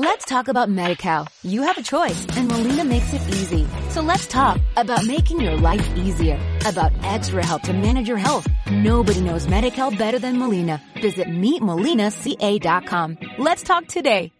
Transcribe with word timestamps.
Let's 0.00 0.24
talk 0.26 0.46
about 0.46 0.68
MediCal. 0.68 1.26
You 1.42 1.62
have 1.62 1.76
a 1.76 1.82
choice 1.82 2.24
and 2.36 2.46
Molina 2.46 2.84
makes 2.84 3.12
it 3.12 3.20
easy. 3.34 3.66
So 3.90 4.00
let's 4.00 4.28
talk 4.28 4.60
about 4.76 5.04
making 5.04 5.40
your 5.40 5.56
life 5.56 5.84
easier, 5.96 6.38
about 6.64 6.92
extra 7.02 7.44
help 7.44 7.62
to 7.62 7.72
manage 7.72 8.06
your 8.06 8.16
health. 8.16 8.46
Nobody 8.70 9.20
knows 9.20 9.48
MediCal 9.48 9.98
better 9.98 10.20
than 10.20 10.38
Molina. 10.38 10.80
Visit 11.02 11.26
meetmolinaca.com. 11.26 13.18
Let's 13.38 13.64
talk 13.64 13.88
today. 13.88 14.30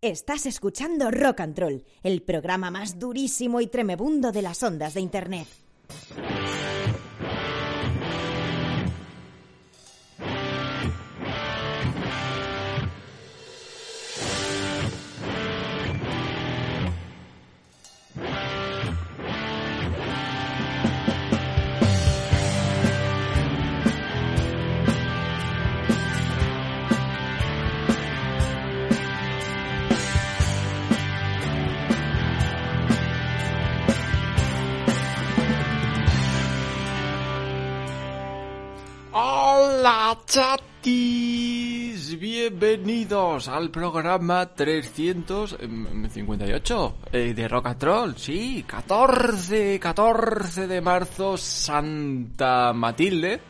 Estás 0.00 0.46
escuchando 0.46 1.10
Rock 1.10 1.40
and 1.40 1.58
Roll, 1.58 1.84
el 2.02 2.22
programa 2.22 2.70
más 2.70 2.98
durísimo 2.98 3.60
y 3.60 3.66
tremebundo 3.66 4.32
de 4.32 4.40
las 4.40 4.62
ondas 4.62 4.94
de 4.94 5.02
Internet. 5.02 5.46
Hola 39.88 40.18
bienvenidos 42.18 43.46
al 43.46 43.70
programa 43.70 44.46
358 44.46 46.96
eh, 47.12 47.32
de 47.32 47.46
Roll, 47.46 48.18
sí, 48.18 48.64
14, 48.66 49.78
14 49.78 50.66
de 50.66 50.80
marzo, 50.80 51.36
Santa 51.36 52.72
Matilde, 52.72 53.40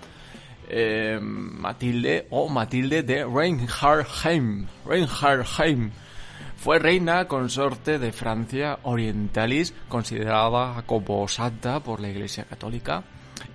eh, 0.68 1.18
Matilde 1.22 2.26
o 2.28 2.50
Matilde 2.50 3.02
de 3.02 3.24
Reinhardheim, 3.24 4.66
Reinhardheim. 4.84 5.90
Fue 6.58 6.78
reina 6.78 7.26
consorte 7.26 7.98
de 7.98 8.12
Francia 8.12 8.80
Orientalis, 8.82 9.72
considerada 9.88 10.82
como 10.82 11.26
santa 11.28 11.80
por 11.80 12.00
la 12.00 12.10
Iglesia 12.10 12.44
Católica, 12.44 13.04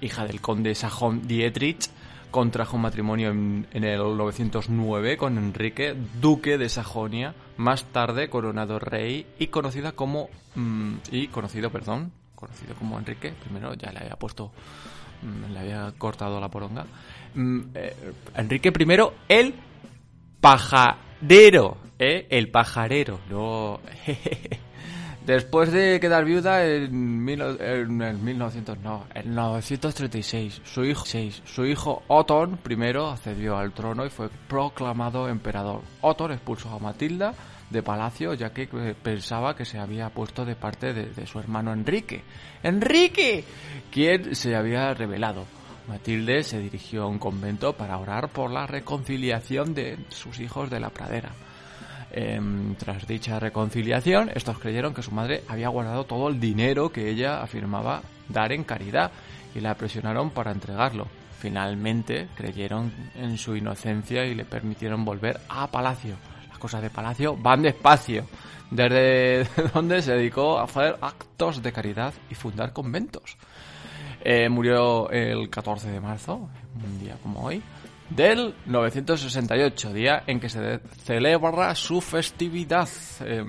hija 0.02 0.26
del 0.26 0.42
conde 0.42 0.74
Sajón 0.74 1.28
Dietrich, 1.28 2.01
contrajo 2.32 2.78
matrimonio 2.78 3.30
en, 3.30 3.68
el 3.74 4.00
909 4.00 5.18
con 5.18 5.38
Enrique, 5.38 5.96
duque 6.20 6.58
de 6.58 6.70
Sajonia, 6.70 7.36
más 7.58 7.84
tarde 7.86 8.30
coronado 8.30 8.80
rey 8.80 9.28
y 9.38 9.48
conocida 9.48 9.92
como 9.92 10.30
mm, 10.56 10.94
y 11.12 11.28
conocido, 11.28 11.70
perdón, 11.70 12.12
conocido 12.36 12.74
como 12.76 12.98
Enrique, 12.98 13.34
primero 13.44 13.74
ya 13.74 13.92
le 13.92 14.00
había 14.00 14.16
puesto 14.16 14.52
mm, 15.22 15.52
le 15.54 15.60
había 15.60 15.94
cortado 15.98 16.40
la 16.40 16.50
poronga. 16.50 16.86
Mm, 17.36 17.60
eh, 17.76 17.96
Enrique 18.36 18.70
I 18.70 18.98
el 19.28 19.54
pajarero, 20.40 21.78
¿eh? 22.00 22.28
el 22.30 22.50
pajarero, 22.50 23.20
no 23.30 23.82
Después 25.26 25.72
de 25.72 26.00
quedar 26.00 26.26
viuda 26.26 26.66
en, 26.66 27.24
mil, 27.24 27.42
en 27.42 28.02
el 28.02 28.18
1900, 28.18 28.80
no, 28.80 29.06
en 29.14 29.36
936, 29.36 30.62
su 30.64 30.84
hijo, 30.84 31.06
su 31.46 31.66
hijo 31.66 32.02
Otón 32.08 32.60
I 32.68 32.98
accedió 32.98 33.58
al 33.58 33.72
trono 33.72 34.04
y 34.06 34.10
fue 34.10 34.30
proclamado 34.48 35.30
emperador. 35.30 35.82
Otón 36.02 36.32
expulsó 36.32 36.70
a 36.70 36.80
Matilda 36.80 37.36
de 37.70 37.84
palacio 37.84 38.34
ya 38.34 38.52
que 38.52 38.68
pensaba 39.02 39.56
que 39.56 39.64
se 39.64 39.80
había 39.80 40.10
puesto 40.10 40.44
de 40.44 40.56
parte 40.56 40.92
de, 40.92 41.06
de 41.12 41.28
su 41.28 41.40
hermano 41.40 41.72
Enrique. 41.72 42.24
¡Enrique! 42.64 43.44
Quien 43.92 44.36
se 44.36 44.56
había 44.56 44.94
rebelado. 44.96 45.46
Matilde 45.88 46.44
se 46.44 46.60
dirigió 46.60 47.04
a 47.04 47.08
un 47.08 47.20
convento 47.20 47.74
para 47.74 47.98
orar 47.98 48.30
por 48.30 48.50
la 48.50 48.66
reconciliación 48.66 49.74
de 49.74 49.98
sus 50.10 50.40
hijos 50.40 50.70
de 50.70 50.80
la 50.80 50.90
pradera. 50.90 51.32
Eh, 52.14 52.40
tras 52.78 53.08
dicha 53.08 53.40
reconciliación, 53.40 54.32
estos 54.34 54.60
creyeron 54.60 54.94
que 54.94 55.02
su 55.02 55.12
madre 55.12 55.44
había 55.48 55.70
guardado 55.70 56.04
todo 56.04 56.28
el 56.28 56.40
dinero 56.40 56.92
que 56.92 57.10
ella 57.10 57.42
afirmaba 57.42 58.02
dar 58.28 58.52
en 58.52 58.64
caridad 58.64 59.12
y 59.56 59.60
la 59.60 59.76
presionaron 59.76 60.32
para 60.32 60.52
entregarlo. 60.52 61.08
Finalmente 61.40 62.28
creyeron 62.36 62.92
en 63.16 63.38
su 63.38 63.56
inocencia 63.56 64.26
y 64.26 64.36
le 64.36 64.46
permitieron 64.46 65.06
volver 65.06 65.40
a 65.50 65.68
Palacio. 65.68 66.16
Las 66.50 66.60
cosas 66.60 66.82
de 66.82 66.90
Palacio 66.90 67.36
van 67.36 67.62
despacio, 67.62 68.26
desde 68.70 69.48
donde 69.74 70.02
se 70.02 70.14
dedicó 70.14 70.60
a 70.60 70.66
hacer 70.66 70.98
actos 71.02 71.64
de 71.64 71.72
caridad 71.72 72.14
y 72.30 72.36
fundar 72.36 72.74
conventos. 72.74 73.38
Eh, 74.24 74.50
murió 74.50 75.10
el 75.10 75.50
14 75.50 75.90
de 75.90 76.00
marzo, 76.00 76.48
un 76.76 77.00
día 77.00 77.18
como 77.24 77.44
hoy, 77.44 77.62
del 78.16 78.56
968, 78.66 79.94
día 79.94 80.24
en 80.28 80.40
que 80.40 80.50
se 80.50 80.80
celebra 81.04 81.74
su 81.76 82.02
festividad. 82.02 82.90
Eh, 83.22 83.44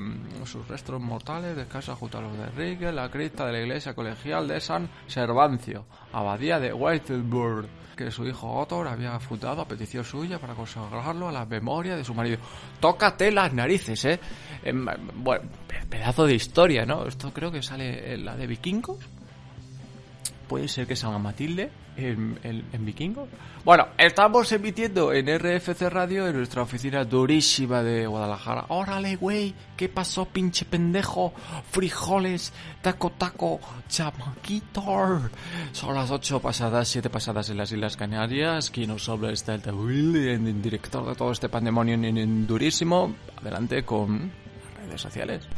sus 0.45 0.67
restos 0.69 1.01
mortales 1.01 1.57
descansan 1.57 1.97
junto 1.97 2.19
a 2.19 2.23
los 2.23 2.37
de 2.37 2.45
Enrique, 2.45 2.93
la 2.93 3.11
cripta 3.11 3.47
de 3.47 3.53
la 3.53 3.61
iglesia 3.61 3.95
colegial 3.95 4.47
de 4.47 4.61
San 4.61 4.89
Servancio, 5.07 5.87
abadía 6.13 6.61
de 6.61 6.73
Whitesburg, 6.73 7.67
que 7.97 8.11
su 8.11 8.27
hijo 8.27 8.53
Otto 8.53 8.83
había 8.83 9.19
fundado 9.19 9.63
a 9.63 9.69
petición 9.69 10.05
suya 10.05 10.39
para 10.39 10.55
consagrarlo 10.55 11.29
a 11.29 11.33
la 11.33 11.45
memoria 11.45 11.97
de 11.97 12.05
su 12.05 12.15
marido. 12.15 12.39
Tócate 12.81 13.31
las 13.33 13.53
narices, 13.53 14.05
¿eh? 14.05 14.21
eh 14.63 14.73
bueno, 15.15 15.45
pedazo 15.89 16.27
de 16.27 16.35
historia, 16.35 16.87
¿no? 16.87 17.07
Esto 17.07 17.33
creo 17.33 17.51
que 17.51 17.63
sale 17.63 18.15
en 18.15 18.25
la 18.25 18.37
de 18.37 18.47
Vikingos. 18.47 18.99
Puede 20.53 20.69
ser 20.69 20.87
que 20.87 20.97
salga 20.97 21.19
Matilde 21.19 21.71
en, 21.97 22.39
en, 22.43 22.63
en 22.75 22.85
Vikingos. 22.85 23.27
Bueno, 23.65 23.87
estamos 23.97 24.53
emitiendo 24.53 25.11
en 25.15 25.27
RFC 25.39 25.89
Radio 25.89 26.29
en 26.29 26.37
nuestra 26.37 26.61
oficina 26.61 27.07
durísima 27.07 27.83
de 27.83 28.07
Guadalajara. 28.07 28.67
Órale, 28.69 29.17
güey, 29.17 29.55
¿qué 29.79 29.89
pasó, 29.89 30.27
pinche 30.27 30.67
pendejo? 30.67 31.33
Frijoles, 31.71 32.53
taco, 32.83 33.13
taco, 33.13 33.61
chamaquito. 33.89 35.23
Son 35.73 35.95
las 35.95 36.11
8 36.11 36.41
pasadas, 36.41 36.87
7 36.87 37.09
pasadas 37.09 37.49
en 37.49 37.57
las 37.57 37.73
Islas 37.73 37.97
Canarias. 37.97 38.69
Quien 38.69 38.89
nos 38.89 39.09
habla 39.09 39.33
está 39.33 39.55
el 39.55 40.61
director 40.61 41.09
de 41.09 41.15
todo 41.15 41.33
este 41.33 41.49
pandemonio 41.49 41.95
en, 41.95 42.19
en 42.19 42.47
durísimo. 42.47 43.15
Adelante 43.41 43.85
con 43.87 44.31
las 44.77 44.87
redes 44.87 45.01
sociales. 45.01 45.49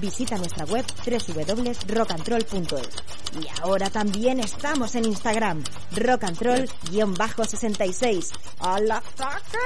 Visita 0.00 0.36
nuestra 0.36 0.64
web 0.64 0.84
www.rockandroll.es. 1.04 3.02
Y 3.40 3.46
ahora 3.62 3.88
también 3.90 4.40
estamos 4.40 4.94
en 4.94 5.04
Instagram, 5.06 5.64
rockandroll-66. 5.92 8.30
¡Al 8.60 8.90
ataque! 8.90 9.58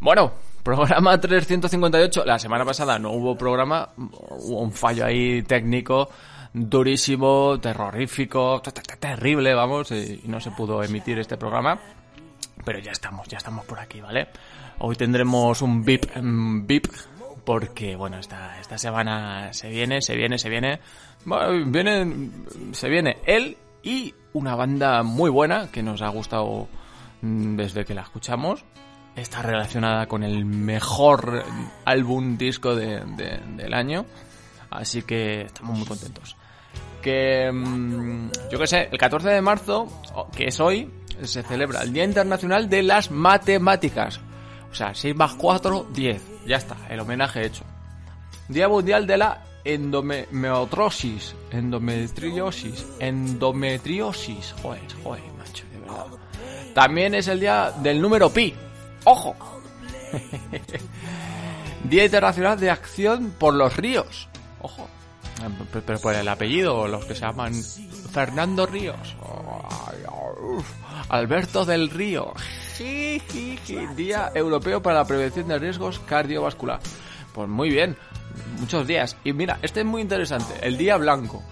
Bueno, 0.00 0.32
programa 0.62 1.20
358. 1.20 2.24
La 2.24 2.38
semana 2.38 2.64
pasada 2.64 2.98
no 2.98 3.12
hubo 3.12 3.36
programa, 3.36 3.90
hubo 3.96 4.60
un 4.60 4.72
fallo 4.72 5.04
ahí 5.06 5.42
técnico 5.42 6.08
durísimo, 6.54 7.58
terrorífico, 7.60 8.62
terrible, 9.00 9.52
vamos, 9.54 9.90
y 9.90 10.22
no 10.26 10.40
se 10.40 10.52
pudo 10.52 10.82
emitir 10.82 11.18
este 11.18 11.36
programa. 11.36 11.78
Pero 12.64 12.78
ya 12.78 12.92
estamos, 12.92 13.28
ya 13.28 13.38
estamos 13.38 13.64
por 13.66 13.80
aquí, 13.80 14.00
¿vale? 14.00 14.28
Hoy 14.78 14.96
tendremos 14.96 15.60
un 15.60 15.84
VIP, 15.84 16.06
VIP 16.64 16.86
porque 17.44 17.96
bueno, 17.96 18.18
esta, 18.18 18.60
esta 18.60 18.78
semana 18.78 19.52
se 19.52 19.68
viene, 19.68 20.00
se 20.00 20.16
viene, 20.16 20.38
se 20.38 20.48
viene, 20.48 20.80
bueno, 21.24 21.70
viene, 21.70 22.30
se 22.72 22.88
viene 22.88 23.18
él 23.26 23.56
y 23.82 24.14
una 24.32 24.54
banda 24.56 25.02
muy 25.02 25.30
buena 25.30 25.70
que 25.70 25.82
nos 25.82 26.02
ha 26.02 26.08
gustado 26.08 26.68
mm, 27.22 27.56
desde 27.56 27.84
que 27.84 27.94
la 27.94 28.02
escuchamos. 28.02 28.64
Está 29.14 29.42
relacionada 29.42 30.06
con 30.06 30.24
el 30.24 30.44
mejor 30.44 31.44
álbum 31.84 32.36
disco 32.36 32.74
de, 32.74 33.00
de, 33.16 33.40
del 33.56 33.74
año, 33.74 34.06
así 34.70 35.02
que 35.02 35.42
estamos 35.42 35.78
muy 35.78 35.86
contentos. 35.86 36.36
Que 37.00 37.52
mm, 37.52 38.30
yo 38.50 38.58
que 38.58 38.66
sé, 38.66 38.88
el 38.90 38.98
14 38.98 39.28
de 39.28 39.42
marzo, 39.42 39.86
que 40.34 40.46
es 40.46 40.58
hoy, 40.58 40.90
se 41.22 41.42
celebra 41.42 41.82
el 41.82 41.92
Día 41.92 42.04
Internacional 42.04 42.68
de 42.68 42.82
las 42.82 43.10
Matemáticas. 43.10 44.20
O 44.74 44.76
sea, 44.76 44.92
6 44.92 45.14
más 45.14 45.34
4, 45.34 45.86
10. 45.94 46.22
Ya 46.48 46.56
está, 46.56 46.76
el 46.90 46.98
homenaje 46.98 47.46
hecho. 47.46 47.62
Día 48.48 48.68
Mundial 48.68 49.06
de 49.06 49.16
la 49.16 49.44
endometriosis. 49.62 51.36
Endometriosis. 51.52 52.84
Endometriosis. 52.98 54.52
Joder, 54.60 54.82
joder, 55.04 55.22
macho, 55.38 55.64
de 55.72 55.78
verdad. 55.78 56.06
También 56.74 57.14
es 57.14 57.28
el 57.28 57.38
día 57.38 57.70
del 57.84 58.02
número 58.02 58.30
pi. 58.30 58.52
¡Ojo! 59.04 59.36
día 61.84 62.04
Internacional 62.06 62.58
de 62.58 62.72
Acción 62.72 63.32
por 63.38 63.54
los 63.54 63.76
Ríos. 63.76 64.28
Ojo. 64.60 64.88
Pero 65.72 65.98
por 65.98 66.14
el 66.14 66.28
apellido, 66.28 66.86
los 66.88 67.04
que 67.04 67.14
se 67.14 67.22
llaman 67.22 67.54
Fernando 68.12 68.66
Ríos, 68.66 69.16
Alberto 71.08 71.64
del 71.64 71.90
Río, 71.90 72.32
Día 73.96 74.32
Europeo 74.34 74.82
para 74.82 74.98
la 74.98 75.06
Prevención 75.06 75.48
de 75.48 75.58
Riesgos 75.58 76.00
Cardiovascular. 76.00 76.80
Pues 77.32 77.48
muy 77.48 77.70
bien, 77.70 77.96
muchos 78.60 78.86
días. 78.86 79.16
Y 79.24 79.32
mira, 79.32 79.58
este 79.62 79.80
es 79.80 79.86
muy 79.86 80.02
interesante, 80.02 80.54
el 80.62 80.76
Día 80.76 80.96
Blanco 80.96 81.42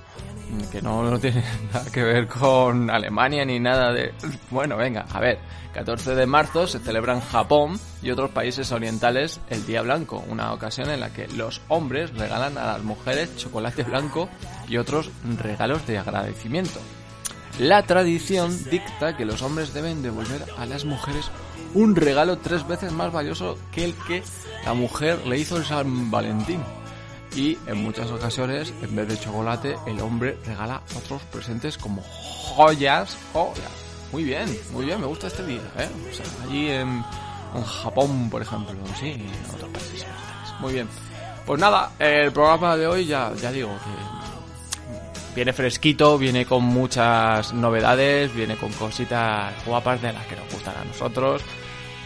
que 0.70 0.82
no, 0.82 1.18
tiene 1.18 1.42
nada 1.72 1.90
que 1.90 2.02
ver 2.02 2.26
con 2.28 2.90
Alemania 2.90 3.44
ni 3.44 3.58
nada 3.58 3.92
de... 3.92 4.12
Bueno, 4.50 4.76
venga, 4.76 5.06
a 5.10 5.20
ver, 5.20 5.38
14 5.74 6.14
de 6.14 6.26
marzo 6.26 6.66
se 6.66 6.78
celebra 6.78 7.14
en 7.14 7.20
Japón 7.20 7.78
y 8.02 8.10
otros 8.10 8.30
países 8.30 8.72
orientales 8.72 9.40
el 9.48 9.64
Día 9.66 9.82
Blanco, 9.82 10.24
una 10.28 10.52
ocasión 10.52 10.90
en 10.90 11.00
la 11.00 11.12
que 11.12 11.28
los 11.28 11.62
hombres 11.68 12.12
regalan 12.14 12.58
a 12.58 12.66
las 12.66 12.82
mujeres 12.82 13.36
chocolate 13.36 13.82
blanco 13.82 14.28
y 14.68 14.76
otros 14.76 15.10
regalos 15.38 15.86
de 15.86 15.98
agradecimiento. 15.98 16.80
La 17.58 17.82
tradición 17.82 18.56
dicta 18.70 19.16
que 19.16 19.26
los 19.26 19.42
hombres 19.42 19.74
deben 19.74 20.02
devolver 20.02 20.44
a 20.56 20.64
las 20.64 20.84
mujeres 20.84 21.30
un 21.74 21.96
regalo 21.96 22.38
tres 22.38 22.66
veces 22.66 22.92
más 22.92 23.12
valioso 23.12 23.58
que 23.72 23.84
el 23.84 23.94
que 24.06 24.22
la 24.64 24.74
mujer 24.74 25.26
le 25.26 25.38
hizo 25.38 25.56
en 25.56 25.64
San 25.64 26.10
Valentín. 26.10 26.60
Y 27.34 27.58
en 27.66 27.82
muchas 27.82 28.10
ocasiones, 28.10 28.72
en 28.82 28.94
vez 28.94 29.08
de 29.08 29.18
chocolate, 29.18 29.76
el 29.86 30.00
hombre 30.00 30.36
regala 30.44 30.82
otros 30.96 31.22
presentes 31.22 31.78
como 31.78 32.02
joyas 32.02 33.16
o 33.32 33.54
muy 34.12 34.24
bien, 34.24 34.44
muy 34.72 34.84
bien, 34.84 35.00
me 35.00 35.06
gusta 35.06 35.28
este 35.28 35.44
día, 35.46 35.62
¿eh? 35.78 35.88
O 36.10 36.14
sea, 36.14 36.26
allí 36.44 36.68
en, 36.68 37.02
Japón, 37.82 38.28
por 38.30 38.42
ejemplo, 38.42 38.74
sí, 39.00 39.12
en 39.12 39.54
otros 39.54 39.70
países. 39.70 40.06
Muy 40.60 40.74
bien. 40.74 40.88
Pues 41.46 41.58
nada, 41.58 41.92
el 41.98 42.30
programa 42.30 42.76
de 42.76 42.86
hoy 42.86 43.06
ya, 43.06 43.32
ya 43.40 43.50
digo 43.50 43.70
que 43.70 45.34
viene 45.34 45.54
fresquito, 45.54 46.18
viene 46.18 46.44
con 46.44 46.62
muchas 46.62 47.54
novedades, 47.54 48.34
viene 48.34 48.56
con 48.56 48.70
cositas 48.72 49.54
guapas 49.64 50.00
de 50.02 50.12
las 50.12 50.26
que 50.26 50.36
nos 50.36 50.52
gustan 50.52 50.76
a 50.76 50.84
nosotros, 50.84 51.42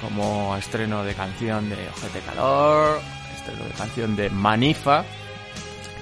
como 0.01 0.57
estreno 0.57 1.03
de 1.03 1.15
canción 1.15 1.69
de 1.69 1.89
Ojete 1.89 2.21
Calor, 2.21 3.01
canción 3.77 4.17
de 4.17 4.31
Manifa, 4.31 5.05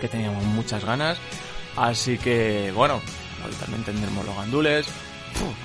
que 0.01 0.09
teníamos 0.09 0.45
muchas 0.45 0.85
ganas. 0.85 1.19
Así 1.77 2.19
que, 2.19 2.73
bueno, 2.75 3.01
hoy 3.45 3.53
también 3.55 3.83
tendremos 3.85 4.25
los 4.25 4.37
gandules, 4.37 4.87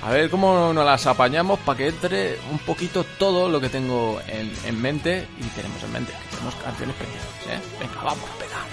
a 0.02 0.10
ver 0.10 0.30
cómo 0.30 0.72
nos 0.72 0.84
las 0.84 1.06
apañamos 1.06 1.58
para 1.60 1.78
que 1.78 1.88
entre 1.88 2.38
un 2.50 2.58
poquito 2.58 3.04
todo 3.18 3.48
lo 3.48 3.60
que 3.60 3.68
tengo 3.68 4.20
en, 4.26 4.80
mente 4.80 5.26
y 5.38 5.44
tenemos 5.56 5.82
en 5.82 5.92
mente. 5.92 6.12
Tenemos 6.30 6.54
canciones 6.56 6.96
pendientes, 6.96 7.46
¿eh? 7.48 7.76
Venga, 7.78 8.02
vamos 8.02 8.30
a 8.30 8.38
pegar. 8.38 8.66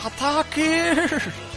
¡Al 0.00 0.06
ataque! 0.12 1.52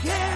again. 0.00 0.35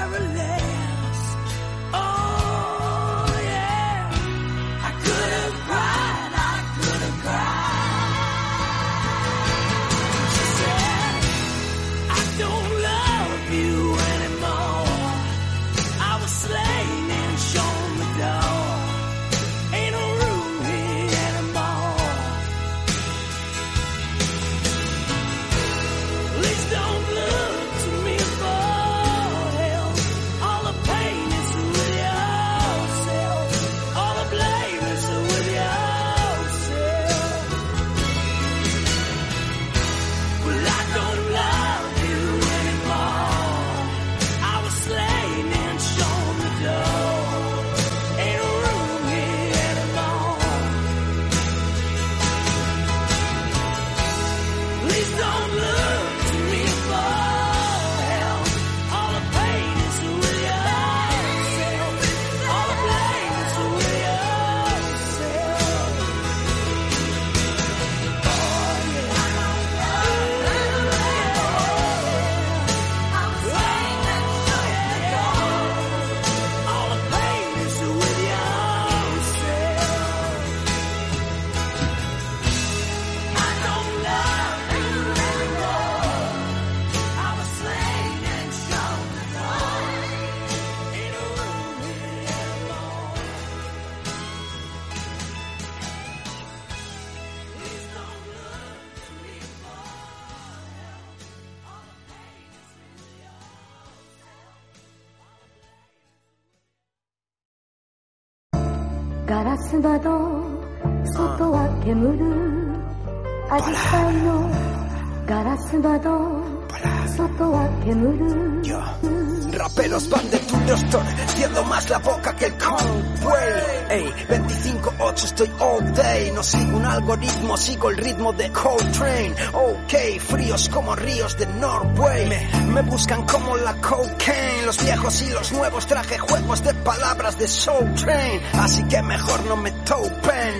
Más 122.41 122.47
la 122.47 122.47
boca 122.47 122.47
que 122.47 122.47
el 122.47 122.55
Conway. 122.55 123.81
Ey, 123.91 124.15
25-8 124.29 125.25
estoy 125.25 125.51
all 125.59 125.93
day. 125.93 126.31
No 126.33 126.43
sigo 126.43 126.77
un 126.77 126.87
algoritmo, 126.87 127.57
sigo 127.57 127.91
el 127.91 127.97
ritmo 127.97 128.33
de 128.33 128.51
Coltrane. 128.51 129.35
Ok, 129.53 130.21
fríos 130.21 130.69
como 130.69 130.97
ríos 130.97 131.37
de 131.37 131.47
Norway. 131.47 132.27
Me, 132.29 132.65
me 132.73 132.83
buscan 132.83 133.27
como 133.27 133.57
la 133.57 133.75
cocaine. 133.75 134.67
Los 134.67 134.83
viejos 134.85 135.23
y 135.23 135.31
los 135.31 135.53
nuevos 135.53 135.87
traje 135.87 136.19
juegos 136.19 136.63
de 136.63 136.75
palabras 136.75 137.39
de 137.39 137.49
Soul 137.49 137.95
Train. 137.95 138.41
Así 138.55 138.83
que 138.85 139.03
mejor 139.03 139.45
no 139.47 139.57
me 139.57 139.71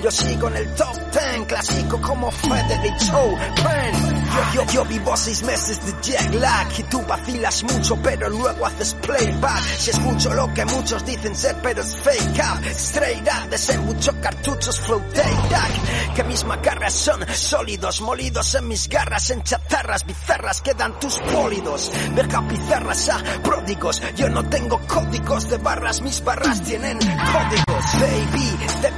Yo 0.03 0.11
sigo 0.11 0.49
en 0.49 0.57
el 0.57 0.75
top 0.75 0.97
ten, 1.13 1.45
clásico 1.45 2.01
como 2.01 2.31
Frederick 2.31 2.97
Chopin. 2.99 4.21
Yo, 4.31 4.55
yo, 4.55 4.73
yo 4.73 4.85
vivo 4.85 5.17
seis 5.17 5.43
meses 5.43 5.85
de 5.85 5.93
jet 6.01 6.35
lag 6.35 6.69
y 6.79 6.83
tú 6.85 7.03
vacilas 7.07 7.63
mucho 7.65 7.97
pero 8.03 8.29
luego 8.29 8.67
haces 8.67 8.95
playback. 8.95 9.63
Si 9.63 9.91
escucho 9.91 10.33
lo 10.35 10.53
que 10.55 10.65
muchos 10.65 11.05
dicen 11.05 11.37
ser 11.37 11.57
pero 11.63 11.83
es 11.83 11.97
fake 11.97 12.39
up. 12.39 12.65
Straight 12.71 13.29
up, 13.29 13.51
desembucho 13.51 14.13
cartuchos 14.21 14.81
flow 14.81 15.03
take 15.13 16.15
Que 16.15 16.25
mis 16.25 16.45
macarras 16.45 16.95
son 16.95 17.27
sólidos, 17.33 18.01
molidos 18.01 18.55
en 18.55 18.69
mis 18.69 18.89
garras, 18.89 19.31
en 19.31 19.43
chatarras 19.43 20.07
bizarras 20.07 20.63
quedan 20.63 20.99
tus 20.99 21.19
pólidos. 21.19 21.93
Deja 22.15 22.49
pizarras 22.49 23.09
a 23.11 23.23
pródigos, 23.43 24.03
yo 24.17 24.29
no 24.31 24.49
tengo 24.49 24.81
códigos 24.87 25.49
de 25.51 25.59
barras, 25.59 26.01
mis 26.01 26.25
barras 26.25 26.63
tienen 26.63 26.99
códigos. 26.99 27.85
Baby, 28.01 28.51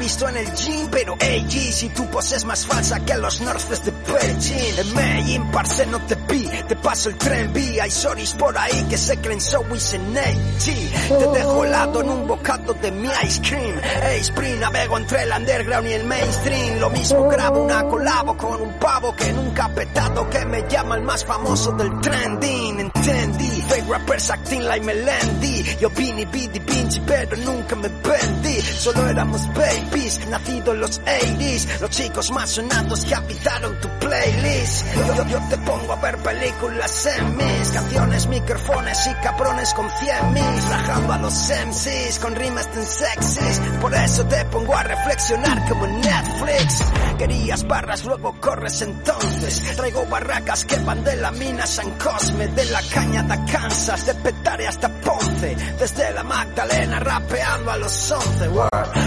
visto 0.02 0.29
en 0.29 0.37
el 0.37 0.52
pero 0.90 1.16
hey, 1.19 1.45
si 1.50 1.88
tu 1.88 2.07
pose 2.11 2.37
es 2.37 2.45
más 2.45 2.66
falsa 2.66 3.04
que 3.04 3.16
los 3.16 3.40
Northwest 3.40 3.85
de 3.85 3.90
Beijing. 3.90 4.78
En 4.78 4.95
Medellín, 4.95 5.50
parce, 5.50 5.87
no 5.87 6.00
te 6.07 6.14
vi, 6.28 6.49
te 6.73 6.76
paso 6.76 7.11
el 7.11 7.17
tren 7.17 7.52
B. 7.52 7.81
Hay 7.83 7.91
sorries 7.91 8.33
por 8.33 8.57
ahí 8.57 8.87
que 8.88 8.97
se 8.97 9.19
creen 9.19 9.41
so 9.41 9.62
en 9.62 10.14
Te 10.14 11.38
dejo 11.38 11.64
helado 11.64 12.00
en 12.00 12.09
un 12.09 12.26
bocado 12.26 12.73
de 12.73 12.91
mi 12.91 13.09
ice 13.25 13.43
cream. 13.43 13.79
Hey, 14.02 14.21
Spring, 14.21 14.59
navego 14.59 14.97
entre 14.97 15.23
el 15.25 15.33
underground 15.33 15.88
y 15.88 15.93
el 15.93 16.05
mainstream. 16.05 16.79
Lo 16.79 16.88
mismo 16.88 17.29
grabo 17.29 17.64
una 17.64 17.85
colabo 17.85 18.37
con 18.38 18.62
un 18.62 18.73
pavo 18.79 19.14
que 19.14 19.33
nunca 19.35 19.67
ha 19.67 19.75
petado, 19.75 20.31
que 20.31 20.47
me 20.47 20.67
llama 20.67 20.97
el 20.97 21.02
más 21.02 21.25
famoso 21.26 21.73
del 21.73 22.00
trending. 22.00 22.81
Entendí, 22.81 23.62
fake 23.69 23.88
rappers 23.88 24.31
acting 24.31 24.64
like 24.64 24.87
Melendi. 24.87 25.64
Yo 25.79 25.91
vine, 25.91 26.25
bidi, 26.25 26.61
pinche, 26.61 27.02
pero 27.07 27.37
nunca 27.37 27.76
me 27.76 27.88
vendí. 27.88 28.62
Solo 28.62 29.09
éramos 29.11 29.47
babies, 29.49 30.26
nacidos 30.29 30.75
en 30.75 30.81
los 30.81 31.00
80s. 31.02 31.81
Los 31.81 31.91
chicos 31.91 32.31
más 32.31 32.50
sonados 32.50 33.05
que 33.05 33.14
habitaron 33.14 33.79
tu 33.81 33.88
playlist. 33.99 34.87
Yo, 35.17 35.26
yo, 35.26 35.38
te 35.50 35.59
pongo 35.59 35.93
a 35.93 35.97
ver 35.97 36.17
películas 36.19 36.62
en 36.64 37.37
mis 37.37 37.71
canciones, 37.73 38.28
micrófonos 38.28 39.07
y 39.09 39.14
cabrones 39.14 39.75
con 39.75 39.90
100 39.90 40.33
mis. 40.33 40.69
Rajando 40.69 41.12
a 41.12 41.19
los 41.19 41.35
MCs 41.35 42.19
con 42.21 42.37
rimas 42.37 42.71
tan 42.71 42.87
sexys. 42.87 43.61
Por 43.81 43.92
eso 43.92 44.25
te 44.26 44.45
pongo 44.45 44.76
a 44.76 44.83
reflexionar 44.85 45.69
como 45.69 45.87
Netflix. 45.88 46.85
Querías 47.19 47.66
barras, 47.66 48.04
luego 48.04 48.37
corres 48.40 48.81
entonces. 48.83 49.76
Traigo 49.76 50.07
barracas 50.07 50.64
que 50.64 50.76
van 50.78 51.02
de 51.02 51.16
la 51.16 51.33
mina 51.33 51.66
San 51.66 51.90
Cosme, 51.99 52.47
de 52.47 52.64
la 52.66 52.81
caña 52.95 53.23
de 53.25 53.52
Kansas, 53.52 54.07
de 54.07 54.14
Petare 54.14 54.69
hasta 54.69 54.88
Ponce. 54.88 55.57
Desde 55.81 56.12
la 56.12 56.23
Magdalena 56.23 57.00
rapeando 57.00 57.73
a 57.73 57.76
los 57.76 58.11
11. 58.12 58.50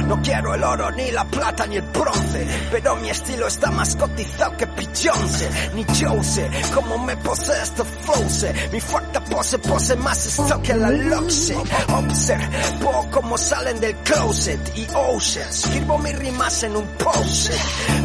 No 0.08 0.22
quiero 0.22 0.54
el 0.54 0.64
oro, 0.64 0.92
ni 0.92 1.10
la 1.12 1.24
plata, 1.24 1.66
ni 1.68 1.78
el 1.78 1.84
bronce. 1.84 2.48
Pero 2.70 2.98
mi 2.98 3.10
estilo 3.10 3.48
está 3.48 3.72
más 3.72 3.96
cotizado 3.96 4.58
que 4.58 4.66
Beyoncé. 4.66 5.50
Ni 5.74 5.86
Jose, 5.86 6.50
como 6.74 6.98
me 6.98 7.16
posee 7.36 7.62
este 7.62 7.84
flowse. 7.84 8.54
Mi 8.72 8.80
fuerte 8.80 9.20
pose, 9.22 9.60
pose 9.60 9.96
más 9.98 10.26
esto 10.26 10.62
que 10.62 10.74
la 10.74 10.90
loxe. 10.90 11.56
Observo 11.94 13.08
como 13.12 13.38
salen 13.38 13.80
del 13.80 13.96
closet 13.98 14.78
y 14.78 14.88
ocean. 14.94 15.50
Escribo 15.50 15.98
mis 16.00 16.18
rimas 16.18 16.64
en 16.64 16.76
un 16.76 16.88
pose. 16.98 17.54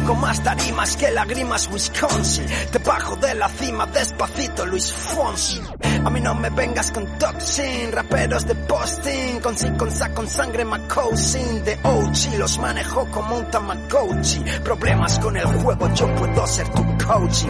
Con 0.05 0.19
más 0.19 0.43
tarimas 0.43 0.97
que 0.97 1.11
lágrimas 1.11 1.69
Wisconsin. 1.71 2.45
Debajo 2.71 3.15
de 3.17 3.35
la 3.35 3.49
cima, 3.49 3.85
despacito 3.85 4.65
Luis 4.65 4.91
Fonsi. 4.91 5.61
A 6.03 6.09
mí 6.09 6.19
no 6.19 6.35
me 6.35 6.49
vengas 6.49 6.91
con 6.91 7.05
toxin, 7.17 7.91
raperos 7.91 8.45
de 8.47 8.55
posting, 8.55 9.39
con 9.39 9.57
sin 9.57 9.75
con 9.75 9.89
con 10.15 10.27
sangre 10.27 10.65
Macousin 10.65 11.63
de 11.63 11.79
OG, 11.83 12.37
los 12.39 12.57
manejo 12.57 13.05
como 13.11 13.37
un 13.37 13.51
Tamagotchi. 13.51 14.43
Problemas 14.63 15.19
con 15.19 15.37
el 15.37 15.45
juego, 15.45 15.93
yo 15.93 16.15
puedo 16.15 16.47
ser 16.47 16.67
tu 16.69 16.83
coach. 17.05 17.45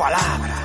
Palabra. 0.00 0.56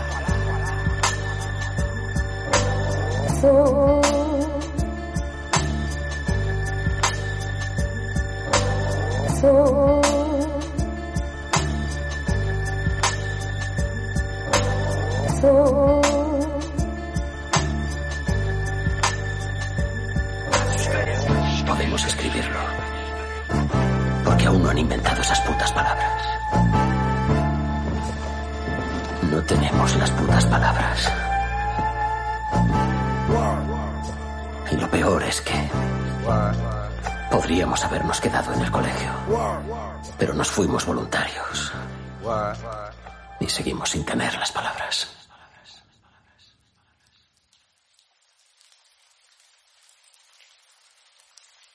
Podemos 21.67 22.05
escribirlo. 22.05 22.59
Porque 24.23 24.45
aún 24.45 24.63
no 24.63 24.69
han 24.69 24.77
inventado 24.77 25.21
esas 25.21 25.41
putas 25.41 25.73
palabras. 25.73 26.14
No 29.35 29.43
tenemos 29.43 29.93
las 29.97 30.09
putas 30.11 30.45
palabras. 30.45 31.11
Y 34.71 34.77
lo 34.77 34.89
peor 34.89 35.21
es 35.23 35.41
que 35.41 35.69
podríamos 37.29 37.83
habernos 37.83 38.21
quedado 38.21 38.53
en 38.53 38.61
el 38.61 38.71
colegio. 38.71 39.11
Pero 40.17 40.33
nos 40.33 40.49
fuimos 40.49 40.85
voluntarios. 40.85 41.73
Y 43.41 43.49
seguimos 43.49 43.89
sin 43.89 44.05
tener 44.05 44.33
las 44.35 44.53
palabras. 44.53 45.09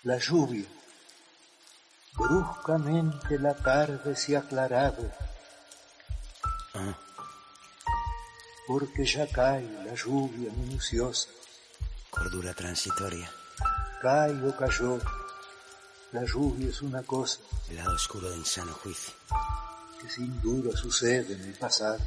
la 0.05 0.17
lluvia. 0.17 0.64
Bruscamente 2.14 3.38
la 3.38 3.52
tarde 3.52 4.17
se 4.17 4.35
ha 4.35 4.40
aclarado, 4.40 5.11
porque 8.71 9.05
ya 9.05 9.27
cae 9.27 9.69
la 9.85 9.95
lluvia 9.95 10.49
minuciosa. 10.53 11.29
Cordura 12.09 12.55
transitoria. 12.55 13.29
Cae 14.00 14.33
o 14.47 14.57
cayó, 14.57 14.97
la 16.12 16.23
lluvia 16.25 16.69
es 16.69 16.81
una 16.81 17.03
cosa. 17.03 17.41
El 17.69 17.79
lado 17.79 17.97
oscuro 17.97 18.31
de 18.31 18.37
insano 18.37 18.73
juicio. 18.73 19.12
Que 20.00 20.09
sin 20.09 20.41
duda 20.41 20.71
sucede 20.77 21.35
en 21.35 21.43
el 21.49 21.55
pasado. 21.55 21.99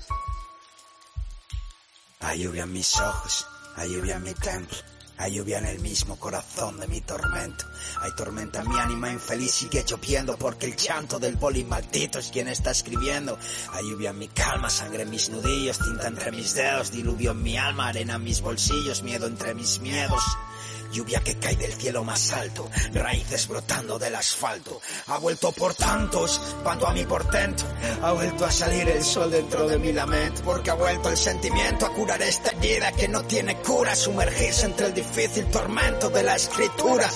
Hay 2.22 2.43
lluvia 2.43 2.63
en 2.63 2.72
mis 2.72 2.98
ojos, 2.98 3.46
hay 3.75 3.93
lluvia 3.93 4.15
en 4.15 4.24
mi 4.24 4.34
templo. 4.34 4.77
Hay 5.17 5.36
lluvia 5.36 5.60
en 5.60 5.65
el 5.65 5.79
mismo 5.79 6.17
corazón 6.17 6.79
de 6.79 6.88
mi 6.88 7.01
tormento. 7.01 7.65
Hay 8.01 8.12
tormenta 8.15 8.62
en 8.62 8.70
mi 8.70 8.77
ánima 8.77 9.12
infeliz, 9.12 9.51
sigue 9.51 9.86
lloviendo 9.88 10.38
porque 10.38 10.65
el 10.65 10.75
llanto 10.75 11.20
del 11.20 11.36
boli 11.36 11.63
maldito 11.63 12.20
es 12.20 12.29
quien 12.29 12.48
está 12.48 12.72
escribiendo. 12.72 13.38
Hay 13.72 13.89
lluvia 13.89 14.10
en 14.10 14.17
mi 14.17 14.27
calma, 14.27 14.70
sangre 14.70 15.03
en 15.03 15.10
mis 15.10 15.29
nudillos, 15.29 15.79
tinta 15.79 16.08
entre 16.08 16.32
mis 16.32 16.53
dedos, 16.55 16.91
diluvio 16.91 17.32
en 17.32 17.43
mi 17.43 17.58
alma, 17.58 17.89
arena 17.89 18.15
en 18.15 18.24
mis 18.24 18.41
bolsillos, 18.41 19.03
miedo 19.03 19.27
entre 19.27 19.53
mis 19.53 19.79
miedos. 19.79 20.24
Lluvia 20.93 21.21
que 21.21 21.39
cae 21.39 21.55
del 21.55 21.73
cielo 21.73 22.03
más 22.03 22.31
alto, 22.33 22.69
raíces 22.93 23.47
brotando 23.47 23.97
del 23.97 24.13
asfalto. 24.15 24.79
Ha 25.07 25.17
vuelto 25.17 25.51
por 25.51 25.73
tantos, 25.73 26.39
cuanto 26.62 26.88
a 26.88 26.93
mi 26.93 27.03
portento. 27.03 27.63
Ha 28.03 28.12
vuelto 28.12 28.45
a 28.45 28.51
salir 28.51 28.88
el 28.88 29.03
sol 29.03 29.31
dentro 29.31 29.67
de 29.67 29.79
mi 29.79 29.91
lamento, 29.91 30.43
porque 30.43 30.69
ha 30.69 30.75
vuelto 30.75 31.09
el 31.09 31.17
sentimiento 31.17 31.88
a 31.88 31.93
curar 31.93 32.21
esta 32.21 32.51
herida 32.51 32.91
que 32.91 33.07
no 33.07 33.23
tiene 33.23 33.57
cura, 33.57 33.95
sumergirse 33.95 34.67
entre 34.67 34.85
el 34.85 34.93
difícil 34.93 35.45
tormento 35.45 36.12
de 36.12 36.21
la 36.21 36.35
escritura. 36.35 37.09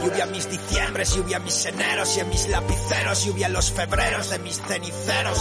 Lluvia 0.00 0.24
en 0.24 0.30
mis 0.30 0.48
diciembres, 0.48 1.14
lluvia 1.14 1.38
en 1.38 1.44
mis 1.44 1.66
eneros 1.66 2.16
y 2.16 2.20
en 2.20 2.28
mis 2.28 2.48
lapiceros, 2.48 3.24
lluvia 3.24 3.48
en 3.48 3.52
los 3.52 3.72
febreros 3.72 4.30
de 4.30 4.38
mis 4.38 4.60
ceniceros. 4.62 5.38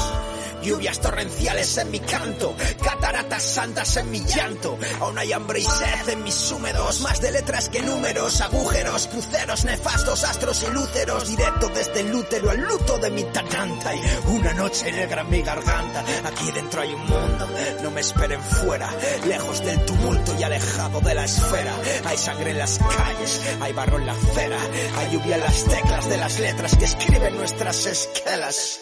Lluvias 0.64 1.02
torrenciales 1.02 1.78
en 1.78 1.92
mi 1.92 2.00
canto, 2.00 2.56
cataratas 2.82 3.44
santas 3.44 3.98
en 3.98 4.10
mi 4.10 4.22
llanto. 4.22 4.78
Aún 5.02 5.18
hay 5.18 5.34
hambre 5.34 5.60
y 5.60 5.64
sed 5.64 6.10
en 6.10 6.24
mis 6.24 6.52
húmedos, 6.52 7.02
más 7.02 7.20
de 7.20 7.32
letras 7.32 7.68
que 7.68 7.82
números, 7.82 8.40
agujeros, 8.40 9.08
cruceros, 9.08 9.66
nefastos, 9.66 10.24
astros 10.24 10.64
y 10.64 10.72
lúceros. 10.72 11.28
Directo 11.28 11.68
desde 11.68 12.00
el 12.00 12.16
útero 12.16 12.50
al 12.50 12.62
luto 12.62 12.98
de 12.98 13.12
mi 13.12 13.24
tatanta. 13.24 13.94
Y 13.94 14.02
una 14.28 14.54
noche 14.54 14.90
negra 14.92 15.22
en 15.22 15.30
mi 15.30 15.42
garganta, 15.42 16.04
aquí 16.24 16.52
dentro 16.52 16.82
hay 16.82 16.94
un 16.94 17.08
mundo, 17.08 17.50
no 17.82 17.92
me 17.92 18.02
esperen 18.02 18.42
fuera. 18.42 18.90
Lejos 19.28 19.66
del 19.66 19.84
tumulto 19.86 20.34
y 20.40 20.44
alejado 20.44 21.02
de 21.02 21.14
la 21.14 21.26
esfera. 21.26 21.76
Hay 22.06 22.18
sangre 22.18 22.52
en 22.52 22.60
las 22.60 22.80
calles, 22.80 23.42
hay 23.60 23.74
barro 23.74 23.98
en 23.98 24.06
la 24.06 24.14
acera. 24.14 24.60
Hay 24.98 25.12
lluvia 25.12 25.36
en 25.36 25.42
las 25.42 25.64
teclas 25.66 26.10
de 26.10 26.18
las 26.18 26.40
letras 26.40 26.78
que 26.78 26.86
escriben 26.86 27.36
nuestras 27.36 27.86
esquelas. 27.86 28.80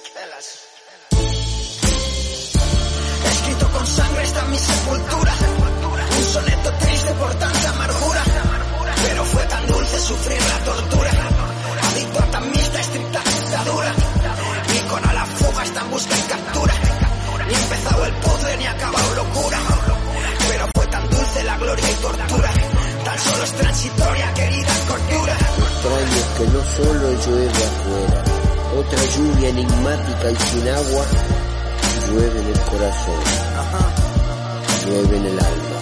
Con 3.72 3.88
sangre 3.88 4.24
está 4.24 4.44
mi 4.46 4.58
sepultura. 4.58 5.34
Un 6.18 6.26
soneto 6.26 6.72
triste 6.80 7.14
por 7.14 7.34
tanta 7.36 7.70
amargura. 7.70 8.24
Pero 9.04 9.26
fue 9.26 9.44
tan 9.46 9.68
dulce 9.68 10.00
sufrir 10.00 10.42
la 10.42 10.60
tortura. 10.60 11.12
Adicto 11.92 12.20
a 12.20 12.26
tan 12.28 12.52
mista, 12.52 12.80
estricta 12.80 13.22
dictadura. 13.24 13.94
con 14.90 15.10
a 15.10 15.14
la 15.14 15.26
fuga 15.26 15.64
está 15.64 15.82
en 15.82 15.90
busca 15.92 16.18
y 16.18 16.22
captura. 16.22 16.74
Ni 17.48 17.54
empezado 17.54 18.06
el 18.06 18.14
puzzle 18.14 18.58
ni 18.58 18.66
acabado 18.68 19.16
locura. 19.16 19.60
Pero 20.50 20.68
fue 20.76 20.88
tan 20.88 21.10
dulce 21.10 21.44
la 21.44 21.58
gloria 21.58 21.92
y 21.92 21.96
tortura. 21.96 22.52
Tan 23.06 23.20
solo 23.20 23.44
es 23.44 23.54
transitoria, 23.54 24.34
querida 24.34 24.74
cordura. 24.88 25.38
Extraño 25.58 26.22
que 26.38 26.46
no 26.54 26.62
solo 26.78 27.06
llueve 27.26 27.64
afuera. 27.72 28.24
Otra 28.78 29.04
lluvia 29.16 29.50
enigmática 29.50 30.32
y 30.32 30.36
sin 30.36 30.70
agua 30.70 31.06
llueve 32.12 32.40
en 32.40 32.48
el 32.48 32.60
corazón, 32.62 33.24
llueve 34.86 35.18
en 35.18 35.26
el 35.26 35.40
alma. 35.40 35.80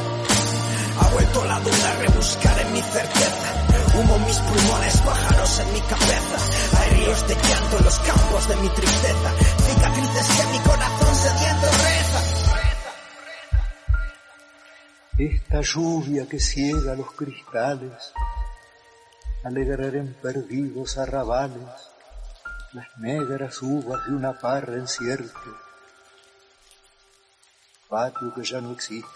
Ha 0.99 1.09
vuelto 1.13 1.45
la 1.45 1.59
duda 1.59 1.91
a 1.91 1.95
rebuscar 1.95 2.59
en 2.59 2.73
mi 2.73 2.81
certeza. 2.81 3.47
Humo 3.95 4.19
mis 4.19 4.37
pulmones, 4.37 4.97
pájaros 5.01 5.59
en 5.59 5.73
mi 5.73 5.81
cabeza. 5.81 6.79
Hay 6.79 6.89
ríos 6.97 7.27
de 7.27 7.35
llanto 7.35 7.77
en 7.77 7.85
los 7.85 7.99
campos 7.99 8.47
de 8.47 8.55
mi 8.57 8.69
tristeza. 8.69 9.33
Cicatrices 9.65 10.27
que 10.37 10.47
mi 10.51 10.59
corazón 10.59 11.15
sediento 11.15 11.67
reza. 11.67 12.21
Esta 15.17 15.61
lluvia 15.61 16.27
que 16.27 16.39
ciega 16.39 16.95
los 16.95 17.11
cristales 17.11 18.13
alegrar 19.43 19.95
en 19.95 20.13
perdidos 20.13 20.97
arrabales 20.97 21.89
las 22.73 22.87
negras 22.97 23.61
uvas 23.61 24.05
de 24.05 24.13
una 24.13 24.33
parra 24.37 24.75
en 24.75 24.87
cierto 24.87 25.68
patio 27.89 28.33
que 28.33 28.43
ya 28.43 28.61
no 28.61 28.71
existe. 28.71 29.09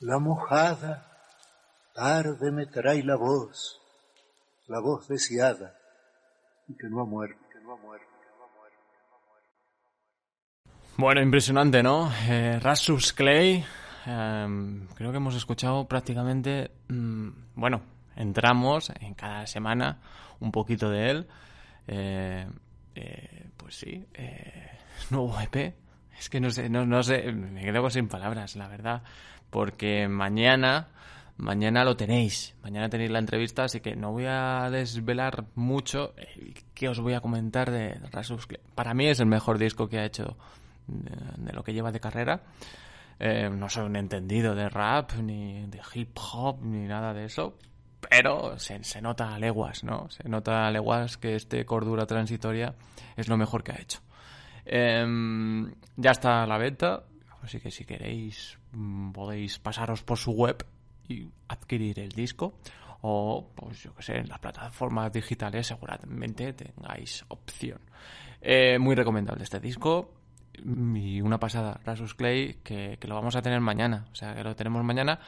La 0.00 0.18
mojada 0.18 1.06
tarde 1.94 2.50
me 2.52 2.66
trae 2.66 3.02
la 3.02 3.16
voz, 3.16 3.80
la 4.68 4.80
voz 4.80 5.08
deseada 5.08 5.76
y 6.68 6.76
que 6.76 6.88
no 6.88 7.02
ha 7.02 7.04
muerto. 7.04 7.48
Bueno, 10.96 11.20
impresionante, 11.22 11.80
¿no? 11.80 12.10
Eh, 12.28 12.58
Rasmus 12.60 13.12
Clay, 13.12 13.64
em, 14.04 14.88
creo 14.96 15.12
que 15.12 15.18
hemos 15.18 15.36
escuchado 15.36 15.86
prácticamente, 15.86 16.72
mm, 16.88 17.28
bueno, 17.54 17.82
entramos 18.16 18.90
en 18.98 19.14
cada 19.14 19.46
semana 19.46 20.00
un 20.40 20.50
poquito 20.50 20.90
de 20.90 21.10
él. 21.10 21.28
Eh, 21.88 22.46
eh, 22.94 23.46
pues 23.56 23.74
sí, 23.74 24.06
nuevo 25.10 25.40
EP. 25.40 25.74
Es 26.18 26.28
que 26.28 26.40
no 26.40 26.50
sé, 26.50 26.68
no, 26.68 26.84
no 26.84 27.02
sé, 27.02 27.32
me 27.32 27.62
quedo 27.62 27.88
sin 27.90 28.08
palabras, 28.08 28.56
la 28.56 28.68
verdad. 28.68 29.02
Porque 29.50 30.08
mañana, 30.08 30.88
mañana 31.36 31.84
lo 31.84 31.96
tenéis. 31.96 32.54
Mañana 32.62 32.88
tenéis 32.88 33.10
la 33.10 33.20
entrevista, 33.20 33.64
así 33.64 33.80
que 33.80 33.96
no 33.96 34.12
voy 34.12 34.26
a 34.26 34.68
desvelar 34.70 35.46
mucho. 35.54 36.14
¿Qué 36.74 36.88
os 36.88 37.00
voy 37.00 37.14
a 37.14 37.20
comentar 37.20 37.70
de 37.70 37.94
Rasmus 38.10 38.46
Clay? 38.46 38.60
Para 38.74 38.94
mí 38.94 39.06
es 39.06 39.20
el 39.20 39.26
mejor 39.26 39.58
disco 39.58 39.88
que 39.88 39.98
ha 39.98 40.04
hecho 40.04 40.36
de, 40.88 41.52
lo 41.52 41.62
que 41.62 41.72
lleva 41.72 41.92
de 41.92 42.00
carrera. 42.00 42.42
Eh, 43.20 43.48
no 43.50 43.68
soy 43.68 43.86
un 43.86 43.96
entendido 43.96 44.54
de 44.54 44.68
rap, 44.68 45.12
ni 45.14 45.66
de 45.66 45.80
hip 45.94 46.16
hop, 46.32 46.62
ni 46.62 46.86
nada 46.86 47.14
de 47.14 47.24
eso. 47.24 47.56
Pero 48.00 48.58
se, 48.58 48.80
nota 49.00 49.34
a 49.34 49.38
leguas, 49.38 49.82
¿no? 49.82 50.08
Se 50.10 50.28
nota 50.28 50.66
a 50.66 50.70
leguas 50.70 51.16
que 51.16 51.34
este 51.34 51.64
Cordura 51.64 52.06
Transitoria 52.06 52.74
es 53.16 53.28
lo 53.28 53.36
mejor 53.36 53.64
que 53.64 53.72
ha 53.72 53.80
hecho. 53.80 54.00
Em, 54.64 55.72
ya 55.96 56.12
está 56.12 56.42
a 56.42 56.46
la 56.46 56.58
venta, 56.58 57.04
así 57.42 57.58
que 57.58 57.70
si 57.70 57.84
queréis 57.84 58.58
mm, 58.72 59.12
podéis 59.12 59.58
pasaros 59.58 60.02
por 60.02 60.18
su 60.18 60.32
web 60.32 60.64
y 61.08 61.28
adquirir 61.48 61.98
el 61.98 62.10
disco. 62.10 62.54
O, 63.00 63.50
pues 63.54 63.82
yo 63.82 63.94
que 63.94 64.02
sé, 64.02 64.16
en 64.16 64.28
las 64.28 64.40
plataformas 64.40 65.12
digitales 65.12 65.66
seguramente 65.66 66.52
tengáis 66.52 67.24
opción. 67.28 67.80
Eh, 68.40 68.78
muy 68.78 68.94
recomendable 68.94 69.44
este 69.44 69.60
disco 69.60 70.18
y 70.64 71.20
una 71.20 71.38
pasada, 71.38 71.80
Rasus 71.84 72.14
Clay, 72.14 72.58
que, 72.62 72.98
lo 73.02 73.14
vamos 73.14 73.36
a 73.36 73.42
tener 73.42 73.60
mañana. 73.60 74.06
O 74.12 74.14
sea, 74.14 74.34
que 74.34 74.42
lo 74.42 74.54
tenemos 74.56 74.82
mañana. 74.84 75.18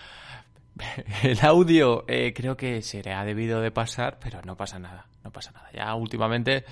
El 1.23 1.41
audio 1.41 2.05
eh, 2.09 2.33
creo 2.35 2.57
que 2.57 2.83
se 2.83 3.09
ha 3.13 3.25
debido 3.25 3.61
de 3.61 3.71
pasar, 3.71 4.19
pero 4.21 4.41
no 4.43 4.57
pasa 4.57 4.79
nada, 4.79 5.07
no 5.25 5.31
pasa 5.31 5.53
nada. 5.53 5.69
Ya 5.73 5.95
últimamente 5.95 6.65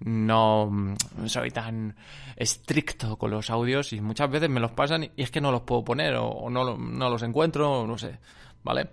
no 0.00 0.94
soy 1.26 1.50
tan 1.50 1.94
estricto 2.36 3.16
con 3.16 3.30
los 3.30 3.50
audios 3.50 3.92
y 3.92 4.00
muchas 4.00 4.30
veces 4.30 4.48
me 4.48 4.60
los 4.60 4.72
pasan 4.72 5.04
y 5.04 5.22
es 5.22 5.30
que 5.30 5.40
no 5.40 5.52
los 5.52 5.62
puedo 5.62 5.84
poner 5.84 6.14
o, 6.16 6.48
no, 6.50 6.64
los 6.64 7.22
encuentro, 7.22 7.86
no 7.86 7.98
sé, 7.98 8.18
¿vale? 8.62 8.88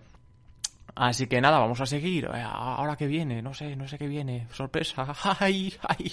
Así 0.96 1.28
que 1.28 1.40
nada, 1.40 1.60
vamos 1.60 1.80
a 1.82 1.86
seguir. 1.86 2.26
Eh, 2.26 2.44
ahora 2.44 2.96
que 2.96 3.08
viene, 3.08 3.42
no 3.42 3.54
sé, 3.54 3.76
no 3.76 3.88
sé 3.88 3.98
qué 3.98 4.08
viene. 4.08 4.48
Sorpresa. 4.52 5.08
¡Ay, 5.40 5.74
ay! 5.88 6.12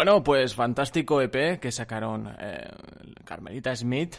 Bueno, 0.00 0.24
pues 0.24 0.54
fantástico 0.54 1.20
EP 1.20 1.60
que 1.60 1.70
sacaron 1.70 2.34
eh, 2.40 2.70
Carmelita 3.22 3.76
Smith. 3.76 4.16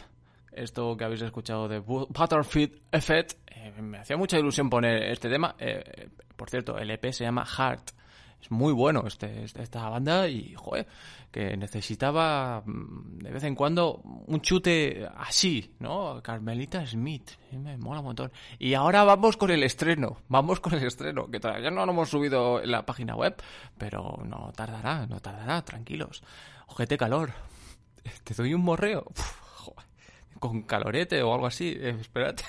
Esto 0.52 0.96
que 0.96 1.02
habéis 1.02 1.22
escuchado 1.22 1.66
de 1.66 1.80
Butterfield 1.80 2.82
Effect. 2.92 3.32
Eh, 3.48 3.82
me 3.82 3.98
hacía 3.98 4.16
mucha 4.16 4.38
ilusión 4.38 4.70
poner 4.70 5.10
este 5.10 5.28
tema. 5.28 5.56
Eh, 5.58 6.08
por 6.36 6.48
cierto, 6.48 6.78
el 6.78 6.88
EP 6.88 7.10
se 7.10 7.24
llama 7.24 7.44
Heart 7.44 7.90
es 8.42 8.50
muy 8.50 8.72
bueno 8.72 9.04
este, 9.06 9.44
este, 9.44 9.62
esta 9.62 9.88
banda 9.88 10.28
y, 10.28 10.54
joder, 10.54 10.86
que 11.32 11.56
necesitaba 11.56 12.62
mm, 12.64 13.18
de 13.18 13.30
vez 13.32 13.42
en 13.44 13.54
cuando 13.54 14.00
un 14.04 14.40
chute 14.40 15.08
así, 15.16 15.74
¿no? 15.80 16.22
Carmelita 16.22 16.86
Smith, 16.86 17.30
me 17.52 17.76
mola 17.78 18.00
un 18.00 18.06
montón. 18.06 18.32
Y 18.58 18.74
ahora 18.74 19.02
vamos 19.02 19.36
con 19.36 19.50
el 19.50 19.64
estreno, 19.64 20.18
vamos 20.28 20.60
con 20.60 20.74
el 20.74 20.84
estreno, 20.84 21.28
que 21.28 21.40
todavía 21.40 21.70
no 21.70 21.84
lo 21.86 21.92
hemos 21.92 22.10
subido 22.10 22.62
en 22.62 22.70
la 22.70 22.86
página 22.86 23.16
web, 23.16 23.34
pero 23.78 24.22
no 24.24 24.52
tardará, 24.54 25.06
no 25.06 25.18
tardará, 25.20 25.62
tranquilos. 25.62 26.22
Ojete 26.68 26.96
calor, 26.96 27.32
te 28.24 28.34
doy 28.34 28.54
un 28.54 28.62
morreo 28.62 29.06
con 30.42 30.62
calorete 30.62 31.22
o 31.22 31.32
algo 31.32 31.46
así. 31.46 31.76
Eh, 31.78 31.96
espérate. 32.00 32.42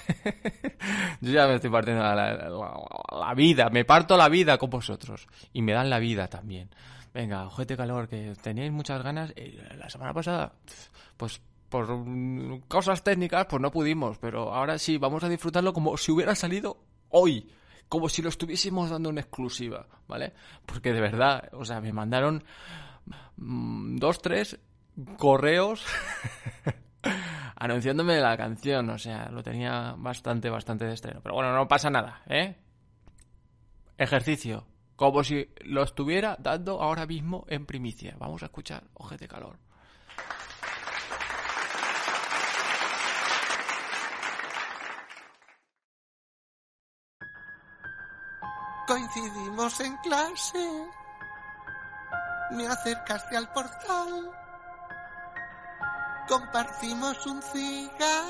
Yo 1.22 1.32
ya 1.32 1.48
me 1.48 1.56
estoy 1.56 1.70
partiendo 1.70 2.04
la, 2.04 3.34
vida. 3.36 3.70
Me 3.70 3.86
parto 3.86 4.18
la 4.18 4.30
vida 4.30 4.58
con 4.58 4.72
vosotros. 4.72 5.28
Y 5.54 5.62
me 5.62 5.74
dan 5.74 5.92
la 5.92 6.00
vida 6.00 6.28
también. 6.28 6.72
Venga, 7.14 7.46
ojete 7.46 7.78
calor, 7.78 8.08
que 8.08 8.34
teníais 8.42 8.72
muchas 8.72 9.04
ganas. 9.04 9.34
La 9.78 9.90
semana 9.90 10.14
pasada, 10.14 10.54
pues 11.16 11.42
por 11.70 11.88
cosas 12.68 13.04
técnicas, 13.04 13.46
pues 13.48 13.62
no 13.62 13.72
pudimos. 13.72 14.18
Pero 14.18 14.54
ahora 14.54 14.78
sí, 14.78 14.98
vamos 14.98 15.24
a 15.24 15.30
disfrutarlo 15.30 15.74
como 15.74 15.96
si 15.98 16.12
hubiera 16.12 16.36
salido 16.36 16.78
hoy. 17.10 17.52
Como 17.88 18.10
si 18.10 18.22
lo 18.22 18.30
estuviésemos 18.30 18.90
dando 18.90 19.10
en 19.10 19.20
exclusiva, 19.20 19.88
¿vale? 20.08 20.34
Porque 20.66 20.94
de 20.94 21.02
verdad, 21.02 21.50
o 21.54 21.64
sea, 21.64 21.82
me 21.82 21.94
mandaron 21.94 22.44
mm, 23.38 23.98
dos, 23.98 24.20
tres 24.22 24.58
correos 25.18 25.86
anunciándome 27.56 28.20
la 28.20 28.36
canción, 28.38 28.90
o 28.90 28.98
sea, 28.98 29.30
lo 29.30 29.44
tenía 29.44 29.94
bastante, 29.98 30.50
bastante 30.50 30.86
de 30.86 30.94
estreno. 30.94 31.22
Pero 31.22 31.36
bueno, 31.36 31.54
no 31.54 31.68
pasa 31.68 31.90
nada, 31.90 32.24
¿eh? 32.28 32.56
Ejercicio, 33.98 34.66
como 34.96 35.24
si 35.24 35.50
lo 35.62 35.84
estuviera 35.84 36.36
dando 36.40 36.82
ahora 36.82 37.06
mismo 37.06 37.46
en 37.48 37.66
primicia. 37.66 38.16
Vamos 38.20 38.44
a 38.44 38.48
escuchar 38.48 38.84
de 39.18 39.28
Calor. 39.28 39.58
Coincidimos 48.86 49.80
en 49.80 49.96
clase, 49.98 50.88
me 52.52 52.68
acercaste 52.68 53.38
al 53.38 53.52
portal 53.54 54.34
compartimos 56.28 57.26
un 57.26 57.42
cigar, 57.42 58.26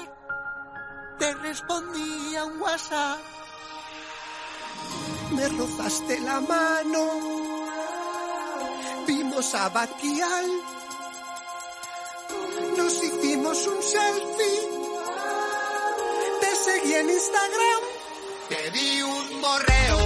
te 1.20 1.34
respondí 1.36 2.36
a 2.36 2.46
un 2.46 2.62
WhatsApp. 2.62 3.20
Me 5.36 5.48
rozaste 5.50 6.20
la 6.20 6.40
mano, 6.42 7.10
vimos 9.08 9.56
a 9.56 9.70
Baquial, 9.70 10.46
nos 12.78 13.04
hicimos 13.04 13.68
un 13.68 13.82
selfie, 13.82 14.70
te 16.40 16.56
seguí 16.56 16.94
en 16.94 17.10
Instagram, 17.10 17.82
te 18.50 18.72
di 18.72 19.02
un 19.02 19.42
morreo, 19.42 20.03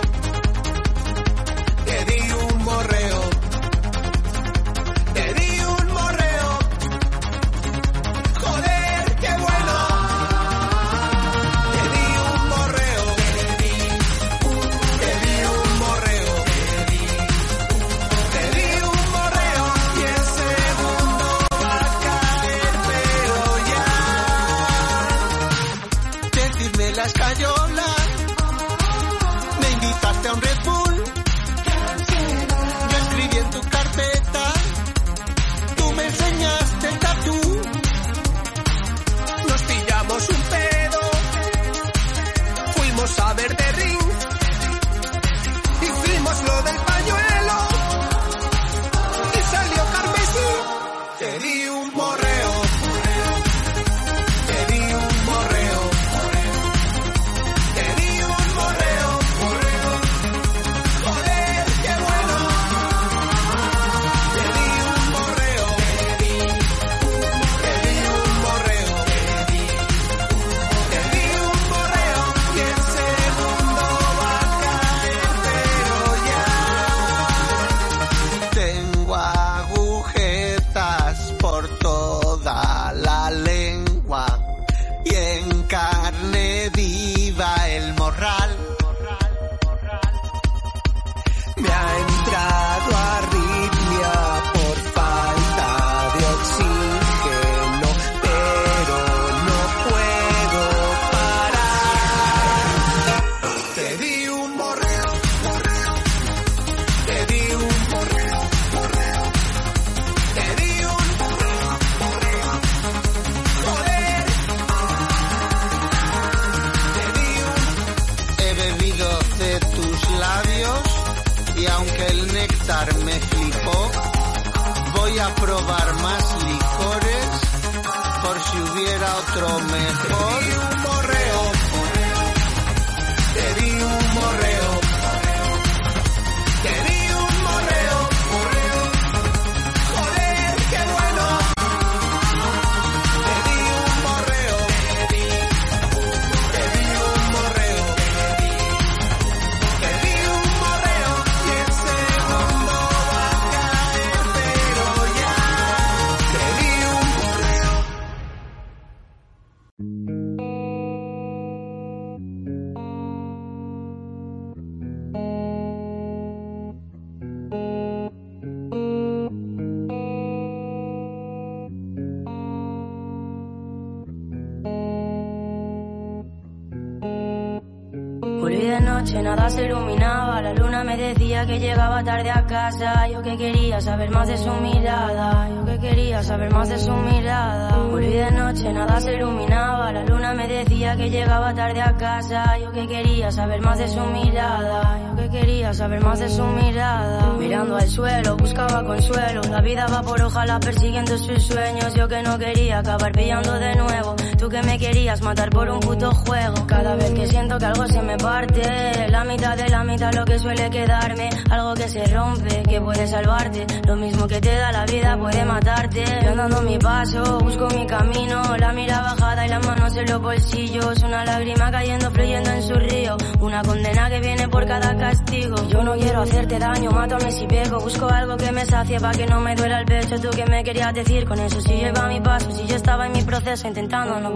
que 181.45 181.59
llegaba 181.59 182.03
tarde 182.03 182.31
a 182.31 182.45
casa, 182.45 183.07
yo 183.07 183.21
que 183.21 183.37
quería 183.37 183.79
saber 183.81 184.09
más 184.09 184.27
de 184.27 184.37
su 184.37 184.51
mirada, 184.53 185.49
yo 185.49 185.65
que 185.65 185.79
quería 185.79 186.23
saber 186.23 186.51
más 186.51 186.69
de 186.69 186.79
su 186.79 186.91
mirada. 186.93 187.77
Volví 187.77 188.07
de 188.07 188.31
noche 188.31 188.73
nada 188.73 188.99
se 188.99 189.13
iluminaba, 189.15 189.91
la 189.91 190.05
luna 190.05 190.33
me 190.33 190.47
decía 190.47 190.95
que 190.95 191.09
llegaba 191.09 191.53
tarde 191.53 191.81
a 191.81 191.95
casa, 191.97 192.57
yo 192.57 192.71
que 192.71 192.87
quería 192.87 193.31
saber 193.31 193.61
más 193.61 193.77
de 193.77 193.87
su 193.87 193.99
mirada, 193.99 194.99
yo 195.09 195.15
que 195.15 195.29
quería 195.29 195.73
saber 195.73 196.01
más 196.01 196.19
de 196.19 196.29
su 196.29 196.43
mirada. 196.43 197.33
Mirando 197.37 197.75
al 197.75 197.87
suelo 197.87 198.37
buscaba 198.37 198.83
consuelo, 198.83 199.41
la 199.49 199.61
vida 199.61 199.85
va 199.87 200.01
por 200.01 200.21
ojalá 200.21 200.59
persiguiendo 200.59 201.17
sus 201.17 201.43
sueños, 201.43 201.93
yo 201.93 202.07
que 202.07 202.23
no 202.23 202.37
quería 202.39 202.79
acabar 202.79 203.11
pillando 203.11 203.53
de 203.53 203.75
nuevo, 203.75 204.15
tú 204.37 204.49
que 204.49 204.61
me 204.61 204.77
querías 204.77 205.21
matar 205.21 205.49
por 205.49 205.69
un 205.69 205.79
puto 205.79 206.11
juego, 206.11 206.67
cada 206.67 206.95
vez 206.95 207.11
que 207.11 207.27
siento 207.27 207.57
que 207.57 207.65
algo 207.65 207.87
se 207.87 208.01
me 208.01 208.17
parte, 208.17 209.07
la 209.09 209.23
mitad 209.23 209.57
de 209.57 209.69
la 209.69 209.83
mitad 209.83 210.13
lo 210.13 210.25
que 210.25 210.37
suele 210.37 210.69
quedarme, 210.69 211.29
algo 211.49 211.73
que 211.73 211.89
se 211.89 212.05
rompe, 212.05 212.63
que 212.63 212.79
puede 212.79 213.07
salvarte, 213.07 213.65
lo 213.85 213.95
mismo 213.95 214.27
que 214.27 214.39
te 214.39 214.55
da 214.55 214.71
la 214.71 214.85
vida 214.85 215.17
puede 215.17 215.43
matarte, 215.43 216.03
yo 216.23 216.31
andando 216.31 216.61
mi 216.61 216.77
paso, 216.77 217.39
busco 217.39 217.67
mi 217.69 217.87
camino, 217.87 218.57
la 218.57 218.73
mira 218.73 219.01
bajada 219.01 219.45
y 219.45 219.49
las 219.49 219.65
manos 219.65 219.97
en 219.97 220.05
los 220.09 220.21
bolsillos, 220.21 221.03
una 221.03 221.25
lágrima 221.25 221.71
cayendo 221.71 222.11
fluyendo 222.11 222.51
en 222.51 222.63
su 222.63 222.75
río, 222.75 223.17
una 223.39 223.63
condena 223.63 224.09
que 224.09 224.19
viene 224.19 224.47
por 224.47 224.67
cada 224.67 224.95
castigo, 224.97 225.55
yo 225.67 225.83
no 225.83 225.93
quiero 225.93 226.21
hacerte 226.21 226.59
daño, 226.59 226.91
mátame 226.91 227.31
si 227.31 227.47
pego, 227.47 227.79
busco 227.79 228.07
algo 228.07 228.37
que 228.37 228.51
me 228.51 228.65
sacie 228.65 228.99
para 228.99 229.17
que 229.17 229.25
no 229.25 229.39
me 229.39 229.55
duela 229.55 229.79
el 229.79 229.85
pecho, 229.85 230.19
tú 230.19 230.29
que 230.29 230.45
me 230.45 230.63
querías 230.63 230.93
decir 230.93 231.25
con 231.25 231.39
eso, 231.39 231.59
si 231.59 231.79
yo 231.79 231.87
iba 231.87 232.05
a 232.05 232.07
mi 232.07 232.21
paso, 232.21 232.51
si 232.51 232.67
yo 232.67 232.75
estaba 232.75 233.07
en 233.07 233.13
mi 233.13 233.23
proceso 233.23 233.67
intentando 233.67 234.26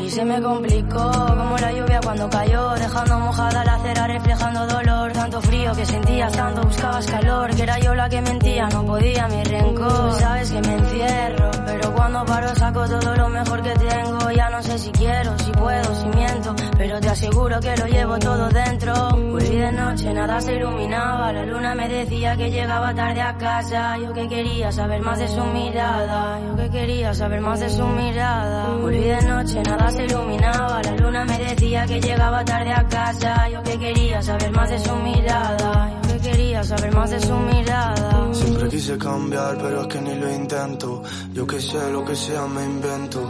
y 0.00 0.10
se 0.10 0.24
me 0.24 0.40
complicó, 0.42 1.10
como 1.10 1.56
la 1.56 1.72
lluvia 1.72 2.00
cuando 2.02 2.28
cayó, 2.28 2.70
dejando 2.74 3.18
mojada 3.20 3.64
la 3.64 3.74
acera, 3.74 4.06
reflejando 4.06 4.66
dolor, 4.66 5.12
tanto 5.12 5.40
frío 5.40 5.72
que 5.74 5.86
sentías, 5.86 6.32
tanto 6.32 6.62
buscabas 6.62 7.06
calor, 7.06 7.54
que 7.54 7.62
era 7.62 7.78
yo 7.78 7.94
la 7.94 8.08
que 8.08 8.20
mentía, 8.20 8.68
no 8.68 8.84
podía 8.84 9.28
mi 9.28 9.44
rencor, 9.44 10.12
sabes 10.14 10.50
que 10.50 10.60
me 10.60 10.74
encierro, 10.74 11.50
pero 11.64 11.94
cuando 11.94 12.24
paro 12.24 12.54
saco 12.56 12.86
todo 12.86 13.16
lo 13.16 13.28
mejor 13.28 13.62
que 13.62 13.74
tengo, 13.74 14.30
ya 14.32 14.50
no 14.50 14.62
sé 14.62 14.78
si 14.78 14.90
quiero, 14.90 15.38
si 15.38 15.50
puedo, 15.52 15.94
si 15.94 16.06
miento, 16.08 16.54
pero 16.76 17.00
te 17.00 17.08
aseguro 17.08 17.60
que 17.60 17.76
lo 17.76 17.86
llevo 17.86 18.18
todo 18.18 18.48
dentro, 18.48 18.94
volví 19.10 19.56
de 19.56 19.72
noche, 19.72 20.12
nada 20.12 20.40
se 20.40 20.54
iluminaba, 20.56 21.32
la 21.32 21.46
luna 21.46 21.74
me 21.74 21.88
decía 21.88 22.36
que 22.36 22.50
llegaba 22.50 22.94
tarde 22.94 23.22
a 23.22 23.36
casa, 23.36 23.96
yo 23.98 24.12
que 24.12 24.28
quería 24.28 24.72
saber 24.72 25.00
más 25.02 25.18
de 25.18 25.28
su 25.28 25.44
mirada, 25.44 26.40
yo 26.40 26.56
que 26.56 26.70
quería 26.70 27.14
saber 27.14 27.40
más 27.40 27.60
de 27.60 27.70
su 27.70 27.86
mirada, 27.86 28.76
de 29.08 29.22
noche, 29.22 29.62
nada 29.62 29.90
se 29.90 30.04
iluminaba, 30.04 30.82
la 30.82 30.96
luna 30.96 31.24
me 31.24 31.38
decía 31.38 31.86
que 31.86 32.00
llegaba 32.00 32.44
tarde 32.44 32.72
a 32.72 32.86
casa, 32.88 33.48
yo 33.48 33.62
que 33.62 33.78
quería 33.78 34.22
saber 34.22 34.50
más 34.52 34.70
de 34.70 34.78
su 34.78 34.94
mirada, 34.96 36.00
yo 36.02 36.08
que 36.08 36.30
quería 36.30 36.64
saber 36.64 36.94
más 36.94 37.10
de 37.10 37.20
su 37.20 37.34
mirada. 37.34 38.34
Siempre 38.34 38.68
quise 38.68 38.98
cambiar, 38.98 39.58
pero 39.58 39.82
es 39.82 39.86
que 39.88 40.00
ni 40.00 40.14
lo 40.16 40.32
intento. 40.32 41.02
Yo 41.32 41.46
que 41.46 41.60
sé, 41.60 41.90
lo 41.90 42.04
que 42.04 42.16
sea 42.16 42.46
me 42.46 42.64
invento. 42.64 43.20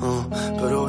ah, 0.00 0.26
pero 0.60 0.88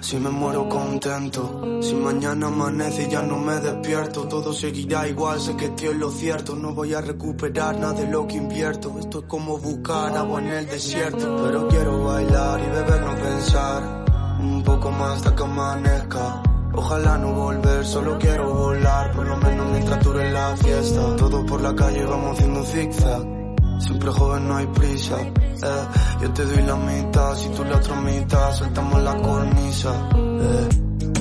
si 0.00 0.16
me 0.16 0.30
muero 0.30 0.68
contento. 0.68 1.80
Si 1.80 1.94
mañana 1.94 2.48
amanece 2.48 3.04
y 3.04 3.08
ya 3.08 3.22
no 3.22 3.38
me 3.38 3.54
despierto, 3.60 4.26
todo 4.26 4.52
seguirá 4.52 5.06
igual, 5.06 5.40
sé 5.40 5.56
que 5.56 5.66
estoy 5.66 5.88
en 5.88 6.00
lo 6.00 6.10
cierto. 6.10 6.56
No 6.56 6.74
voy 6.74 6.92
a 6.94 7.00
recuperar 7.00 7.78
nada 7.78 7.92
de 7.94 8.08
lo 8.08 8.26
que 8.26 8.36
invierto. 8.36 8.98
Esto 8.98 9.20
es 9.20 9.24
como 9.26 9.58
buscar 9.58 10.16
agua 10.16 10.40
en 10.40 10.48
el 10.48 10.66
desierto. 10.66 11.42
Pero 11.44 11.68
quiero 11.68 12.04
bailar 12.04 12.60
y 12.60 12.70
beber, 12.70 13.00
no 13.02 13.14
pensar. 13.14 14.04
Un 14.40 14.62
poco 14.64 14.90
más 14.90 15.16
hasta 15.18 15.36
que 15.36 15.42
amanezca. 15.44 16.42
Ojalá 16.74 17.18
no 17.18 17.32
volver, 17.32 17.84
solo 17.84 18.18
quiero 18.18 18.52
volar, 18.52 19.12
por 19.12 19.26
lo 19.26 19.36
menos 19.36 19.70
mientras 19.70 20.02
dure 20.02 20.32
la 20.32 20.56
fiesta. 20.56 21.16
Todos 21.16 21.44
por 21.44 21.60
la 21.60 21.74
calle 21.74 22.04
vamos 22.04 22.36
haciendo 22.36 22.64
zigzag. 22.64 23.41
Siempre 23.82 24.12
joven, 24.12 24.48
no 24.48 24.56
hay 24.56 24.66
prisa. 24.68 25.16
Eh, 25.20 25.86
yo 26.22 26.32
te 26.32 26.44
doy 26.44 26.62
la 26.62 26.76
mitad, 26.76 27.34
si 27.34 27.48
tú 27.48 27.64
la 27.64 27.76
otra 27.76 28.00
mitad, 28.00 28.54
soltamos 28.54 29.02
la 29.02 29.16
cornisa. 29.16 30.08
Eh, 30.14 30.68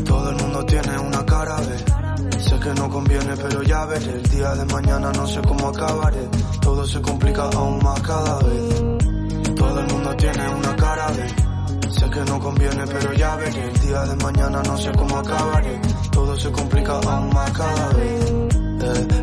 todo 0.06 0.30
el 0.30 0.36
mundo 0.36 0.65
tiene 0.65 1.00
una 1.00 1.26
cara 1.26 1.56
B. 1.58 2.39
Sé 2.39 2.60
que 2.60 2.74
no 2.76 2.88
conviene, 2.89 3.36
pero 3.36 3.63
ya 3.63 3.86
veré. 3.86 4.12
El 4.12 4.30
día 4.30 4.54
de 4.54 4.65
mañana 4.65 5.12
no 5.12 5.26
sé 5.26 5.41
cómo 5.41 5.69
acabaré. 5.69 6.30
Todo 6.62 6.86
se 6.86 7.02
complica 7.02 7.50
aún 7.50 7.84
más 7.84 8.00
cada 8.02 8.39
vez. 8.39 8.84
Todo 9.56 9.80
el 9.80 9.88
mundo 9.88 10.15
tiene 10.17 10.50
una 10.50 10.76
cara 10.76 11.08
B. 11.08 11.89
Sé 11.89 12.10
que 12.10 12.21
no 12.21 12.39
conviene, 12.39 12.84
pero 12.86 13.13
ya 13.13 13.36
veré. 13.38 13.69
El 13.71 13.80
día 13.80 14.02
de 14.04 14.15
mañana 14.24 14.62
no 14.63 14.78
sé 14.78 14.91
cómo 14.91 15.17
acabaré. 15.17 15.82
Todo 16.12 16.38
se 16.38 16.52
complica 16.52 16.93
aún 16.93 17.34
más 17.34 17.52
cada 17.52 17.89
vez. 17.89 18.32
Eh, 18.84 19.20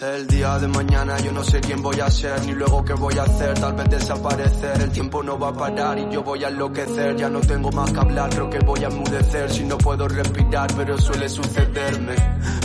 el 0.00 0.26
día 0.26 0.58
de 0.58 0.68
mañana 0.68 1.18
yo 1.18 1.32
no 1.32 1.44
sé 1.44 1.60
quién 1.60 1.82
voy 1.82 2.00
a 2.00 2.10
ser, 2.10 2.44
ni 2.46 2.52
luego 2.52 2.82
qué 2.82 2.94
voy 2.94 3.18
a 3.18 3.24
hacer, 3.24 3.52
tal 3.58 3.74
vez 3.74 3.90
desaparecer, 3.90 4.80
el 4.80 4.90
tiempo 4.90 5.22
no 5.22 5.38
va 5.38 5.48
a 5.48 5.52
parar 5.52 5.98
y 5.98 6.10
yo 6.10 6.22
voy 6.22 6.42
a 6.44 6.48
enloquecer, 6.48 7.16
ya 7.16 7.28
no 7.28 7.40
tengo 7.40 7.70
más 7.72 7.92
que 7.92 8.00
hablar, 8.00 8.30
creo 8.30 8.48
que 8.48 8.58
voy 8.60 8.82
a 8.84 8.88
enmudecer, 8.88 9.50
si 9.50 9.64
no 9.64 9.76
puedo 9.76 10.08
respirar, 10.08 10.70
pero 10.76 10.98
suele 10.98 11.28
sucederme, 11.28 12.14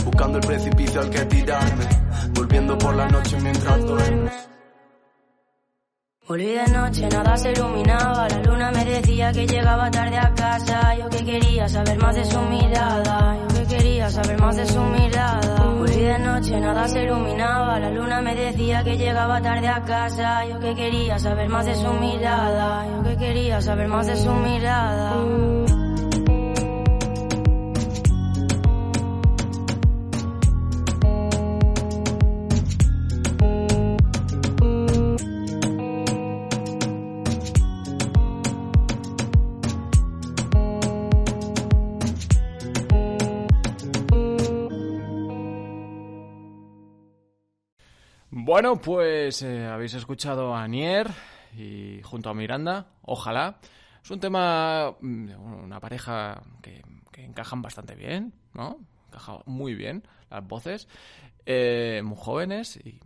buscando 0.04 0.38
el 0.38 0.46
precipicio 0.46 1.00
al 1.02 1.10
que 1.10 1.24
tirarme, 1.26 1.86
volviendo 2.32 2.78
por 2.78 2.94
la 2.94 3.08
noche 3.08 3.38
mientras 3.40 3.84
duermes. 3.84 4.57
Volví 6.28 6.44
de 6.44 6.66
noche, 6.66 7.08
nada 7.08 7.38
se 7.38 7.52
iluminaba, 7.52 8.28
la 8.28 8.42
luna 8.42 8.70
me 8.70 8.84
decía 8.84 9.32
que 9.32 9.46
llegaba 9.46 9.90
tarde 9.90 10.18
a 10.18 10.34
casa, 10.34 10.94
yo 10.94 11.08
que 11.08 11.24
quería 11.24 11.66
saber 11.66 11.96
más 11.96 12.14
de 12.14 12.24
su 12.26 12.38
mirada, 12.42 13.34
yo 13.40 13.48
que 13.48 13.76
quería 13.76 14.10
saber 14.10 14.38
más 14.38 14.54
de 14.56 14.66
su 14.66 14.78
mirada. 14.78 15.64
Volví 15.78 16.02
de 16.02 16.18
noche, 16.18 16.60
nada 16.60 16.86
se 16.86 17.04
iluminaba, 17.04 17.78
la 17.78 17.90
luna 17.90 18.20
me 18.20 18.34
decía 18.34 18.84
que 18.84 18.98
llegaba 18.98 19.40
tarde 19.40 19.68
a 19.68 19.82
casa, 19.82 20.44
yo 20.44 20.60
que 20.60 20.74
quería 20.74 21.18
saber 21.18 21.48
más 21.48 21.64
de 21.64 21.74
su 21.74 21.90
mirada, 21.94 22.86
yo 22.86 23.02
que 23.04 23.16
quería 23.16 23.62
saber 23.62 23.88
más 23.88 24.06
de 24.06 24.16
su 24.16 24.30
mirada. 24.30 25.77
Bueno, 48.48 48.80
pues 48.80 49.42
eh, 49.42 49.66
habéis 49.66 49.92
escuchado 49.92 50.54
a 50.54 50.66
Nier 50.66 51.06
y 51.54 52.00
junto 52.02 52.30
a 52.30 52.34
Miranda, 52.34 52.86
ojalá. 53.02 53.58
Es 54.02 54.10
un 54.10 54.20
tema, 54.20 54.96
mm, 55.02 55.64
una 55.64 55.78
pareja 55.78 56.42
que, 56.62 56.82
encajan 57.18 57.60
bastante 57.60 57.94
bien, 57.94 58.32
¿no? 58.54 58.78
Encaja 59.08 59.40
muy 59.44 59.74
bien 59.74 60.02
las 60.30 60.48
voces, 60.48 60.88
eh, 61.44 62.00
muy 62.02 62.16
jóvenes 62.18 62.78
y 62.78 62.98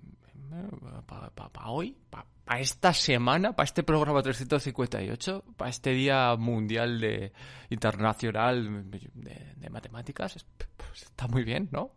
para 1.06 1.70
hoy, 1.70 1.96
para 2.08 2.60
esta 2.60 2.94
semana, 2.94 3.56
para 3.56 3.64
este 3.64 3.82
programa 3.82 4.22
358, 4.22 5.42
para 5.56 5.70
este 5.70 5.90
Día 5.90 6.36
Mundial 6.36 7.00
de 7.00 7.32
Internacional 7.68 8.88
de, 8.88 9.54
de 9.56 9.70
Matemáticas, 9.70 10.46
pues 10.76 11.02
está 11.02 11.26
muy 11.26 11.42
bien, 11.42 11.68
¿no? 11.72 11.90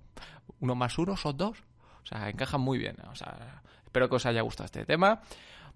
Uno 0.62 0.74
más 0.74 0.98
uno 0.98 1.16
son 1.16 1.38
dos. 1.38 1.64
O 2.06 2.08
sea, 2.08 2.30
encajan 2.30 2.62
muy 2.62 2.78
bien. 2.78 2.96
O 3.12 3.16
sea, 3.16 3.62
espero 3.84 4.08
que 4.08 4.16
os 4.16 4.26
haya 4.26 4.42
gustado 4.42 4.66
este 4.66 4.86
tema. 4.86 5.22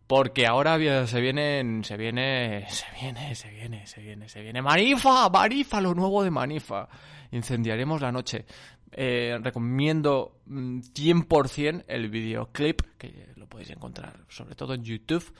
Porque 0.05 0.47
ahora 0.47 0.77
se 1.05 1.21
vienen, 1.21 1.83
se 1.83 1.95
viene, 1.95 2.65
se 2.69 2.85
viene, 2.99 3.35
se 3.35 3.49
viene, 3.51 3.85
se 3.85 4.01
viene, 4.01 4.29
se 4.29 4.41
viene. 4.41 4.61
Manifa, 4.61 5.29
Manifa, 5.29 5.81
lo 5.81 5.93
nuevo 5.93 6.23
de 6.23 6.31
Manifa. 6.31 6.87
Incendiaremos 7.31 8.01
la 8.01 8.11
noche. 8.11 8.45
Eh, 8.91 9.37
recomiendo 9.39 10.39
100% 10.47 11.85
el 11.87 12.09
videoclip, 12.09 12.81
que 12.97 13.29
lo 13.35 13.47
podéis 13.47 13.69
encontrar 13.69 14.25
sobre 14.29 14.55
todo 14.55 14.73
en 14.73 14.83
YouTube. 14.83 15.31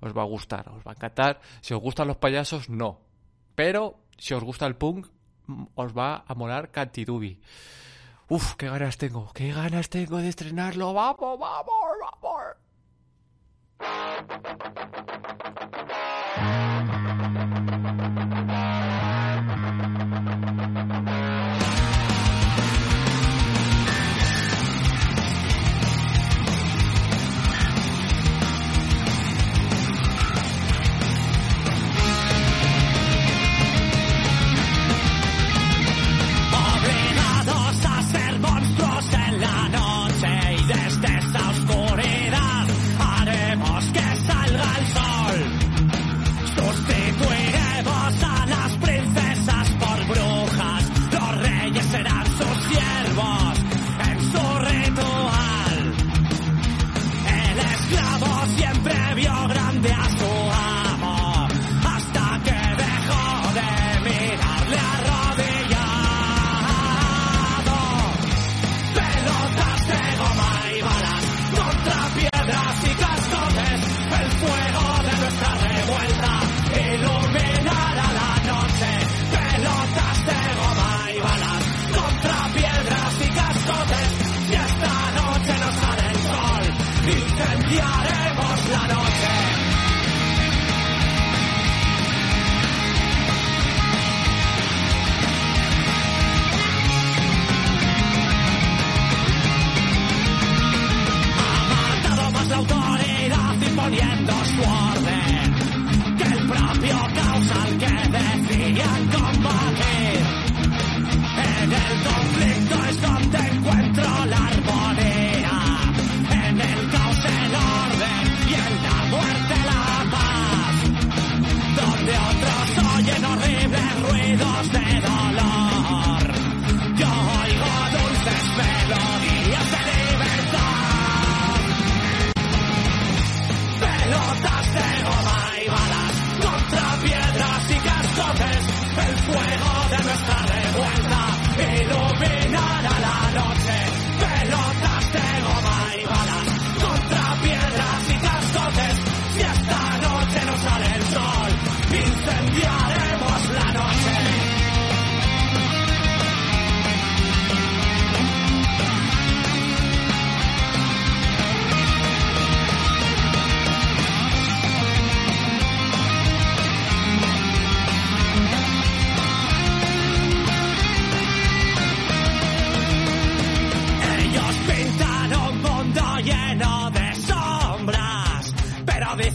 Os 0.00 0.16
va 0.16 0.22
a 0.22 0.26
gustar, 0.26 0.68
os 0.68 0.84
va 0.86 0.92
a 0.92 0.94
encantar. 0.94 1.40
Si 1.60 1.74
os 1.74 1.80
gustan 1.80 2.06
los 2.06 2.16
payasos, 2.16 2.68
no. 2.68 3.00
Pero 3.56 4.04
si 4.18 4.34
os 4.34 4.44
gusta 4.44 4.66
el 4.66 4.76
punk, 4.76 5.08
os 5.74 5.96
va 5.96 6.24
a 6.26 6.34
molar 6.34 6.70
Cantidubi. 6.70 7.40
Uf, 8.34 8.54
qué 8.56 8.66
ganas 8.66 8.96
tengo, 8.96 9.30
qué 9.34 9.52
ganas 9.52 9.90
tengo 9.90 10.16
de 10.16 10.30
estrenarlo. 10.30 10.94
Vamos, 10.94 11.38
vamos, 11.38 11.66
vamos. 12.00 12.56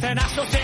international 0.07 0.56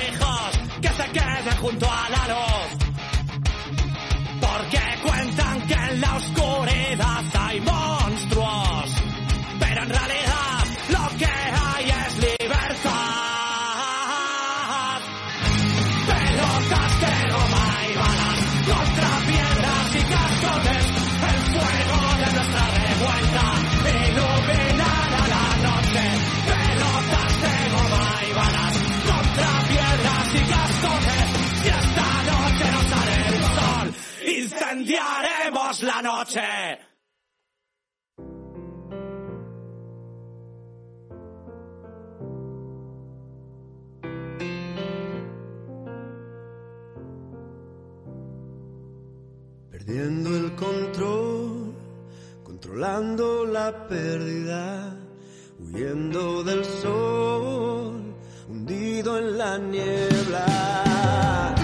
noche. 36.03 36.41
Perdiendo 49.71 50.35
el 50.35 50.55
control, 50.55 51.73
controlando 52.43 53.45
la 53.45 53.87
pérdida, 53.87 54.95
huyendo 55.59 56.43
del 56.43 56.65
sol, 56.65 58.13
hundido 58.49 59.17
en 59.17 59.37
la 59.37 59.57
niebla. 59.57 61.62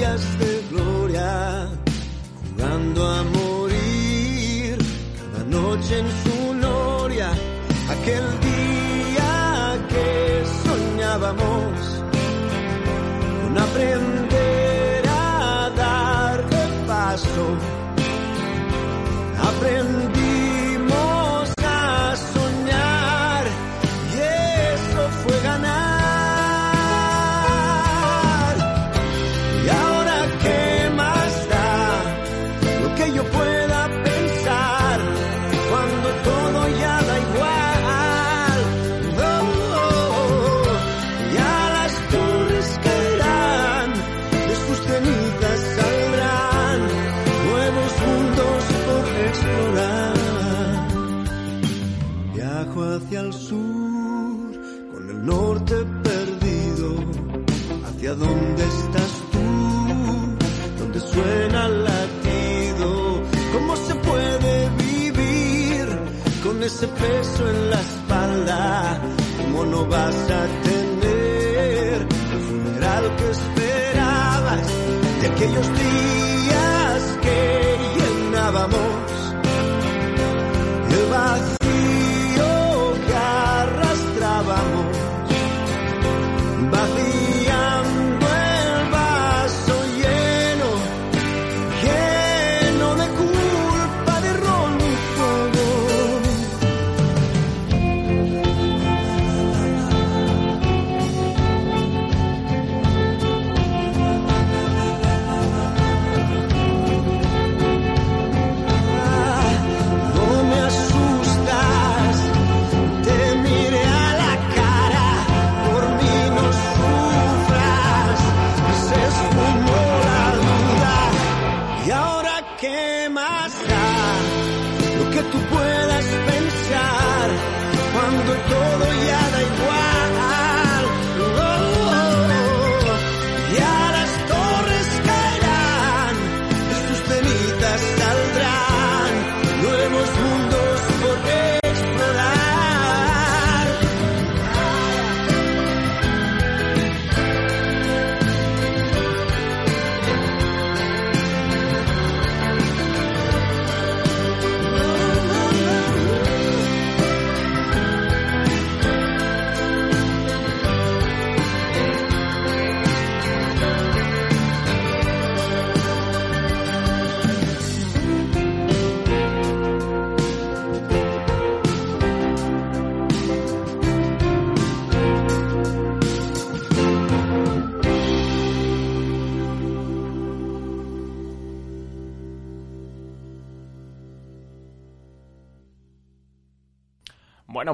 Días 0.00 0.38
de 0.38 0.64
gloria 0.70 1.68
jugando 2.40 3.06
a 3.06 3.22
morir 3.22 4.78
cada 5.20 5.44
noche 5.44 5.98
en 5.98 6.08
su 6.22 6.36
gloria, 6.58 7.28
aquel 7.94 8.24
día 8.40 9.78
que 9.90 10.42
soñábamos 10.64 11.72
con 13.42 13.58
aprender 13.58 15.02
a 15.06 15.70
darle 15.76 16.62
paso, 16.86 17.44
aprendimos 19.50 20.09
ese 66.74 66.86
peso 66.86 67.50
en 67.50 67.70
la 67.70 67.80
espalda? 67.80 69.00
¿Cómo 69.38 69.64
no 69.66 69.86
vas 69.86 70.18
a 70.40 70.42
tener 70.68 72.06
el 72.34 72.40
funeral 72.48 73.04
que 73.16 73.30
esperabas 73.38 74.66
de 75.20 75.26
aquellos 75.32 75.68
días 75.84 77.00
que 77.24 77.40
llenábamos 77.96 79.19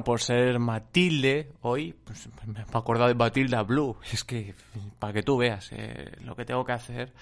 por 0.07 0.21
ser 0.21 0.61
Matilde, 0.61 1.51
hoy 1.63 1.93
pues, 1.93 2.29
me 2.47 2.61
he 2.61 2.63
acordado 2.73 3.09
de 3.09 3.17
Matilda 3.17 3.65
Blue. 3.65 3.97
Es 4.13 4.23
que, 4.23 4.55
para 5.01 5.13
que 5.13 5.25
tú 5.25 5.37
veas 5.37 5.73
eh, 5.73 6.13
lo 6.21 6.37
que 6.37 6.45
tengo 6.45 6.65
que 6.65 6.71
hacer 6.71 7.13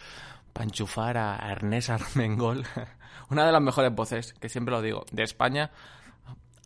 para 0.53 0.65
enchufar 0.65 1.17
a 1.17 1.51
Ernest 1.51 1.89
Armengol, 1.89 2.63
una 3.31 3.47
de 3.47 3.53
las 3.53 3.63
mejores 3.63 3.91
voces, 3.95 4.35
que 4.35 4.51
siempre 4.51 4.75
lo 4.75 4.83
digo, 4.83 5.07
de 5.13 5.23
España. 5.23 5.71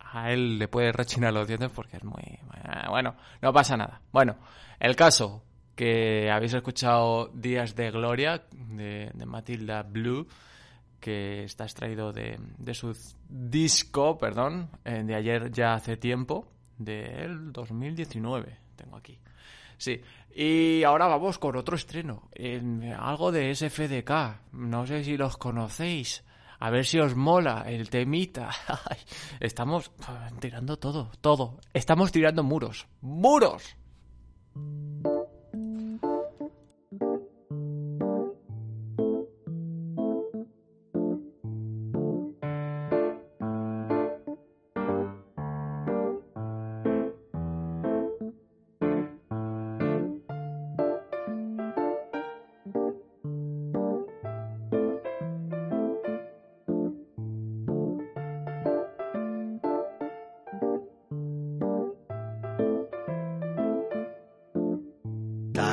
A 0.01 0.33
él 0.33 0.59
le 0.59 0.67
puede 0.67 0.91
rechinar 0.91 1.33
los 1.33 1.47
dientes 1.47 1.71
porque 1.73 1.99
es 1.99 2.05
muy... 2.05 2.41
Bueno, 2.89 3.15
no 3.41 3.53
pasa 3.53 3.77
nada. 3.77 4.01
Bueno, 4.11 4.39
el 4.81 4.97
caso 4.97 5.45
que 5.77 6.33
habéis 6.33 6.53
escuchado 6.53 7.29
Días 7.29 7.77
de 7.77 7.93
Gloria 7.93 8.43
de, 8.51 9.13
de 9.15 9.25
Matilda 9.27 9.85
Blue 9.85 10.27
que 11.01 11.45
está 11.45 11.65
extraído 11.65 12.13
de, 12.13 12.39
de 12.59 12.75
su 12.75 12.97
disco, 13.29 14.19
perdón, 14.19 14.71
eh, 14.85 15.03
de 15.05 15.15
ayer 15.15 15.51
ya 15.51 15.75
hace 15.75 15.97
tiempo, 15.97 16.49
del 16.77 17.53
2019, 17.53 18.59
tengo 18.77 18.97
aquí. 18.97 19.19
Sí. 19.77 20.01
Y 20.35 20.83
ahora 20.83 21.07
vamos 21.07 21.39
con 21.39 21.57
otro 21.57 21.77
estreno. 21.77 22.29
En 22.33 22.93
algo 22.93 23.33
de 23.33 23.55
SFDK. 23.55 24.53
No 24.53 24.87
sé 24.87 25.05
si 25.05 25.17
los 25.17 25.37
conocéis. 25.37 26.25
A 26.61 26.71
ver 26.71 26.85
si 26.85 26.99
os 26.99 27.15
mola 27.15 27.65
el 27.67 27.89
temita. 27.89 28.51
Estamos 29.41 29.93
tirando 30.41 30.77
todo, 30.77 31.11
todo. 31.21 31.61
Estamos 31.73 32.13
tirando 32.13 32.43
muros. 32.43 32.87
¡Muros! 33.01 33.77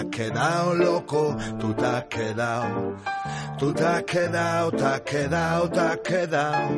Has 0.05 0.09
quedado 0.09 0.75
loco, 0.75 1.37
tú 1.59 1.73
te 1.73 1.85
has 1.85 2.03
quedado. 2.05 2.95
Tú 3.57 3.73
te 3.73 3.85
has 3.85 4.03
quedado, 4.03 4.71
te 4.71 4.83
has 4.83 5.01
quedado, 5.01 5.69
te 5.69 5.79
has 5.79 5.97
quedado. 5.97 6.69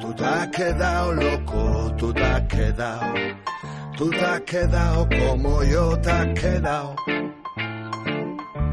Tú 0.00 0.14
te 0.14 0.24
has 0.24 0.48
quedado 0.48 1.12
loco, 1.12 1.94
tú 1.96 2.12
te 2.12 2.24
has 2.24 2.42
quedado. 2.42 3.14
Tú 3.96 4.10
te 4.10 4.24
has 4.24 4.40
quedado 4.42 5.08
como 5.08 5.62
yo 5.64 5.98
te 6.00 6.10
has 6.10 6.40
quedado. 6.40 6.96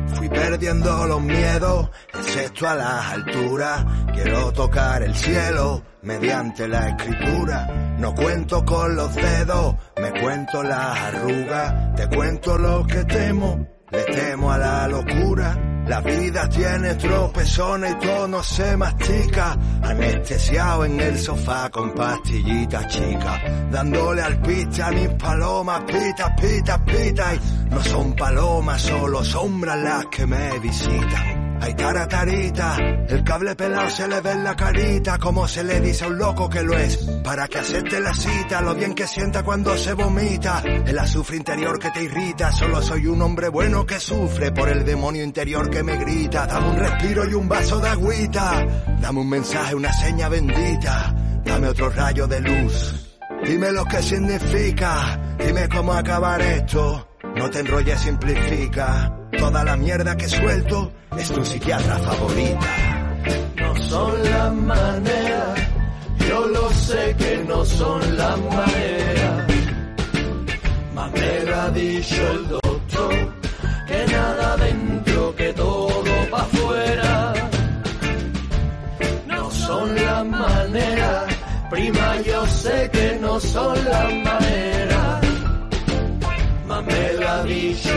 Fui 0.07 0.29
perdiendo 0.29 1.07
los 1.07 1.21
miedos, 1.21 1.89
excepto 2.13 2.67
a 2.67 2.75
las 2.75 3.05
alturas. 3.13 3.85
Quiero 4.13 4.51
tocar 4.53 5.01
el 5.03 5.15
cielo 5.15 5.81
mediante 6.01 6.67
la 6.67 6.89
escritura. 6.89 7.95
No 7.97 8.13
cuento 8.13 8.63
con 8.65 8.95
los 8.95 9.15
dedos, 9.15 9.75
cuento 10.23 10.63
las 10.63 10.99
arrugas. 10.99 11.95
Te 11.95 12.07
cuento 12.07 12.57
lo 12.57 12.85
que 12.87 13.03
temo, 13.03 13.67
le 13.91 14.03
temo 14.03 14.51
a 14.51 14.57
la 14.57 14.87
locura. 14.87 15.69
La 15.85 15.99
vida 15.99 16.47
tiene 16.47 16.95
tropezones 16.95 17.91
y 17.91 18.05
todo 18.05 18.27
no 18.29 18.41
se 18.41 18.77
mastica. 18.77 19.57
Anestesiado 19.83 20.85
en 20.85 20.99
el 20.99 21.19
sofá 21.19 21.69
con 21.69 21.93
pastillitas 21.93 22.87
chicas. 22.87 23.41
Dándole 23.69 24.21
al 24.21 24.41
pista 24.41 24.87
a 24.87 24.91
mis 24.91 25.09
palomas, 25.09 25.81
pita, 25.81 26.33
pita, 26.35 26.85
pita. 26.85 27.35
Y 27.35 27.69
no 27.69 27.83
son 27.83 28.15
palomas, 28.15 28.81
solo 28.81 29.23
sombras 29.25 29.77
las 29.77 30.05
que 30.05 30.25
me 30.25 30.57
visitan. 30.59 31.42
Hay 31.63 31.75
taratarita, 31.75 32.75
el 33.07 33.23
cable 33.23 33.55
pelado 33.55 33.89
se 33.89 34.05
le 34.05 34.19
ve 34.19 34.31
en 34.31 34.43
la 34.43 34.53
carita, 34.53 35.17
como 35.17 35.47
se 35.47 35.63
le 35.63 35.79
dice 35.79 36.03
a 36.03 36.07
un 36.09 36.17
loco 36.17 36.49
que 36.49 36.61
lo 36.61 36.77
es, 36.77 36.97
para 37.23 37.47
que 37.47 37.59
acepte 37.59 38.01
la 38.01 38.13
cita, 38.13 38.59
lo 38.59 38.75
bien 38.75 38.93
que 38.93 39.07
sienta 39.07 39.43
cuando 39.43 39.77
se 39.77 39.93
vomita, 39.93 40.61
el 40.61 40.99
azufre 40.99 41.37
interior 41.37 41.79
que 41.79 41.89
te 41.91 42.03
irrita, 42.03 42.51
solo 42.51 42.81
soy 42.81 43.07
un 43.07 43.21
hombre 43.21 43.47
bueno 43.47 43.85
que 43.85 43.97
sufre 43.97 44.51
por 44.51 44.67
el 44.67 44.83
demonio 44.83 45.23
interior 45.23 45.69
que 45.69 45.83
me 45.83 45.95
grita, 45.95 46.47
dame 46.47 46.67
un 46.67 46.75
respiro 46.75 47.29
y 47.29 47.33
un 47.33 47.47
vaso 47.47 47.79
de 47.79 47.87
agüita, 47.87 48.67
dame 48.99 49.21
un 49.21 49.29
mensaje, 49.29 49.73
una 49.73 49.93
seña 49.93 50.27
bendita, 50.27 51.15
dame 51.45 51.69
otro 51.69 51.89
rayo 51.91 52.27
de 52.27 52.41
luz, 52.41 53.15
dime 53.45 53.71
lo 53.71 53.85
que 53.85 54.01
significa, 54.01 55.37
dime 55.39 55.69
cómo 55.69 55.93
acabar 55.93 56.41
esto, 56.41 57.07
no 57.35 57.49
te 57.49 57.59
enrolles, 57.59 57.99
simplifica. 57.99 59.11
Toda 59.37 59.63
la 59.63 59.75
mierda 59.75 60.15
que 60.15 60.27
suelto 60.27 60.91
es 61.17 61.29
tu 61.31 61.43
psiquiatra 61.43 61.97
favorita. 61.99 62.67
No 63.57 63.75
son 63.75 64.23
las 64.23 64.53
maneras, 64.53 65.59
yo 66.29 66.47
lo 66.47 66.69
sé 66.71 67.15
que 67.17 67.43
no 67.47 67.65
son 67.65 68.17
las 68.17 68.37
maneras. 68.39 69.47
Más 70.93 71.11
me 71.11 71.39
lo 71.45 71.61
ha 71.61 71.69
dicho 71.71 72.31
el 72.31 72.47
doctor, 72.49 73.33
que 73.87 74.05
nada 74.11 74.57
dentro, 74.57 75.35
que 75.35 75.53
todo 75.53 76.29
pa' 76.29 76.41
afuera. 76.41 77.33
No 79.27 79.51
son 79.51 79.95
las 79.95 80.25
maneras, 80.25 81.23
prima 81.71 82.21
yo 82.21 82.45
sé 82.47 82.89
que 82.91 83.17
no 83.19 83.39
son 83.39 83.85
las 83.85 84.13
maneras. 84.13 84.42
Me 87.45 87.92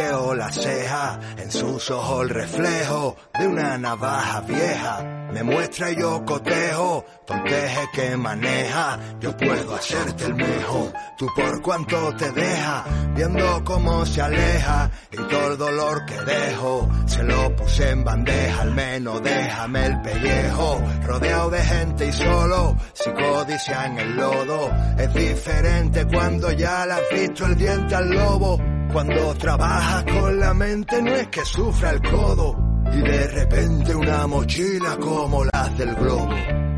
la 0.00 0.50
ceja, 0.50 1.20
en 1.36 1.50
sus 1.50 1.90
ojos 1.90 2.22
el 2.22 2.30
reflejo 2.30 3.16
de 3.38 3.46
una 3.46 3.76
navaja 3.76 4.40
vieja. 4.40 5.02
Me 5.32 5.42
muestra 5.42 5.90
y 5.90 5.96
yo 5.96 6.24
cotejo, 6.24 7.04
tonteje 7.26 7.88
que 7.92 8.16
maneja, 8.16 8.98
yo 9.20 9.36
puedo 9.36 9.74
hacerte 9.74 10.24
el 10.24 10.34
mejor, 10.34 10.92
tú 11.18 11.26
por 11.36 11.60
cuanto 11.62 12.16
te 12.16 12.32
deja, 12.32 12.84
viendo 13.14 13.62
cómo 13.64 14.06
se 14.06 14.22
aleja 14.22 14.90
y 15.12 15.16
todo 15.16 15.52
el 15.52 15.58
dolor 15.58 16.06
que 16.06 16.20
dejo, 16.22 16.88
se 17.06 17.22
lo 17.22 17.54
puse 17.56 17.90
en 17.90 18.02
bandeja, 18.02 18.62
al 18.62 18.74
menos 18.74 19.22
déjame 19.22 19.86
el 19.86 20.00
pellejo, 20.00 20.82
rodeado 21.04 21.50
de 21.50 21.62
gente 21.62 22.06
y 22.08 22.12
solo, 22.12 22.76
si 22.94 23.10
codicia 23.12 23.86
en 23.86 23.98
el 23.98 24.16
lodo, 24.16 24.70
es 24.98 25.14
diferente 25.14 26.06
cuando 26.06 26.50
ya 26.52 26.86
le 26.86 26.94
has 26.94 27.02
visto 27.12 27.46
el 27.46 27.56
diente 27.56 27.94
al 27.94 28.10
lobo, 28.10 28.58
cuando 28.92 29.34
trabajas 29.34 30.04
con 30.04 30.40
la 30.40 30.54
mente 30.54 31.00
no 31.02 31.14
es 31.14 31.28
que 31.28 31.44
sufra 31.44 31.90
el 31.90 32.02
codo, 32.02 32.56
y 32.92 33.00
de 33.00 33.26
repente 33.28 33.94
una 33.94 34.26
mochila 34.26 34.96
como 34.96 35.44
las 35.44 35.78
del 35.78 35.94
globo. 35.94 36.30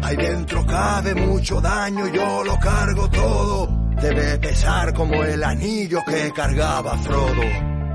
Ahí 0.02 0.16
dentro 0.16 0.66
cabe 0.66 1.14
mucho 1.14 1.60
daño, 1.60 2.06
yo 2.08 2.44
lo 2.44 2.58
cargo 2.58 3.08
todo. 3.08 3.68
Debe 4.00 4.38
pesar 4.38 4.92
como 4.92 5.22
el 5.22 5.42
anillo 5.44 6.00
que 6.06 6.32
cargaba 6.32 6.98
Frodo. 6.98 7.42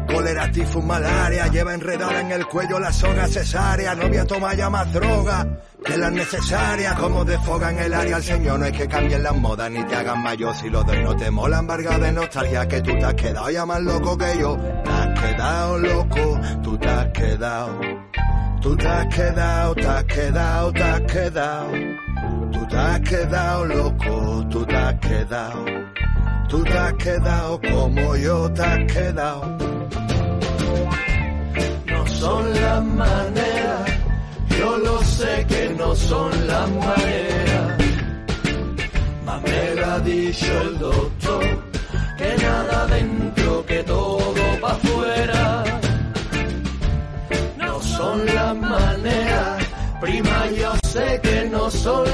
Cólera, 0.07 0.51
tifus, 0.51 0.83
malaria, 0.83 1.47
lleva 1.47 1.73
enredada 1.73 2.21
en 2.21 2.31
el 2.31 2.45
cuello 2.47 2.79
la 2.79 2.91
soga 2.91 3.27
cesárea. 3.27 3.93
Novia 3.93 4.25
toma 4.25 4.53
ya 4.53 4.69
más 4.69 4.91
droga 4.93 5.59
que 5.85 5.97
la 5.97 6.09
necesaria. 6.09 6.95
Como 6.95 7.25
desfogan 7.25 7.77
el 7.79 7.93
área 7.93 8.15
al 8.15 8.23
señor, 8.23 8.59
no 8.59 8.65
es 8.65 8.71
que 8.71 8.87
cambien 8.87 9.23
las 9.23 9.35
modas 9.35 9.69
ni 9.69 9.83
te 9.85 9.95
hagan 9.95 10.23
mayor. 10.23 10.55
Si 10.55 10.69
lo 10.69 10.83
doy 10.83 11.03
no 11.03 11.15
te 11.15 11.29
mola, 11.29 11.59
embargado 11.59 11.99
de 11.99 12.11
nostalgia 12.11 12.67
que 12.67 12.81
tú 12.81 12.91
te 12.91 13.05
has 13.05 13.13
quedado 13.15 13.49
ya 13.49 13.65
más 13.65 13.81
loco 13.81 14.17
que 14.17 14.37
yo. 14.39 14.57
Te 14.57 14.89
has 14.89 15.19
quedado 15.19 15.77
loco, 15.77 16.39
tú 16.63 16.77
te 16.77 16.87
has 16.87 17.07
quedado. 17.11 17.79
Tú 18.61 18.75
te 18.75 18.87
has 18.87 19.15
quedado, 19.15 19.75
te 19.75 19.87
has 19.87 20.03
quedado, 20.05 20.73
te 20.73 20.83
has 20.83 21.01
quedado. 21.01 21.71
Tú 22.51 22.67
te 22.67 22.77
has 22.77 22.99
quedado 23.01 23.65
loco, 23.65 24.47
tú 24.49 24.65
te 24.65 24.75
has 24.75 24.95
quedado. 24.95 25.65
Tú 26.49 26.63
te 26.63 26.77
has 26.77 26.93
quedado 26.93 27.59
como 27.61 28.15
yo 28.15 28.51
te 28.53 28.61
has 28.63 28.91
quedado. 28.91 29.76
Son 32.19 32.53
las 32.61 32.83
maneras, 32.83 33.81
yo 34.59 34.77
lo 34.79 35.03
sé 35.03 35.45
que 35.47 35.69
no 35.77 35.95
son 35.95 36.47
las 36.47 36.69
maneras. 36.69 37.77
Más 39.23 39.41
me 39.43 39.75
lo 39.75 39.85
ha 39.85 39.99
dicho 39.99 40.61
el 40.61 40.79
doctor, 40.79 41.43
que 42.17 42.35
nada 42.41 42.87
dentro, 42.87 43.65
que 43.67 43.83
todo 43.83 44.33
pa' 44.61 44.71
afuera. 44.71 45.63
No 47.57 47.81
son 47.81 48.25
las 48.25 48.55
maneras, 48.55 49.63
prima 50.01 50.47
yo 50.59 50.71
sé 50.87 51.19
que 51.21 51.49
no 51.51 51.69
son 51.69 52.05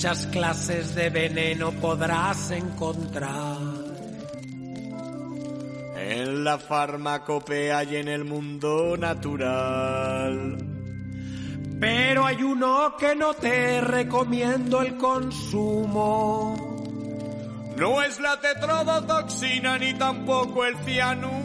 Muchas 0.00 0.28
clases 0.28 0.94
de 0.94 1.10
veneno 1.10 1.72
podrás 1.72 2.52
encontrar. 2.52 3.58
En 5.94 6.42
la 6.42 6.56
farmacopea 6.56 7.84
y 7.84 7.96
en 7.96 8.08
el 8.08 8.24
mundo 8.24 8.96
natural. 8.96 10.56
Pero 11.78 12.24
hay 12.24 12.42
uno 12.42 12.96
que 12.98 13.14
no 13.14 13.34
te 13.34 13.82
recomiendo 13.82 14.80
el 14.80 14.96
consumo. 14.96 16.56
No 17.76 18.00
es 18.00 18.20
la 18.20 18.40
tetrodotoxina 18.40 19.76
ni 19.76 19.92
tampoco 19.92 20.64
el 20.64 20.78
cianuro. 20.78 21.39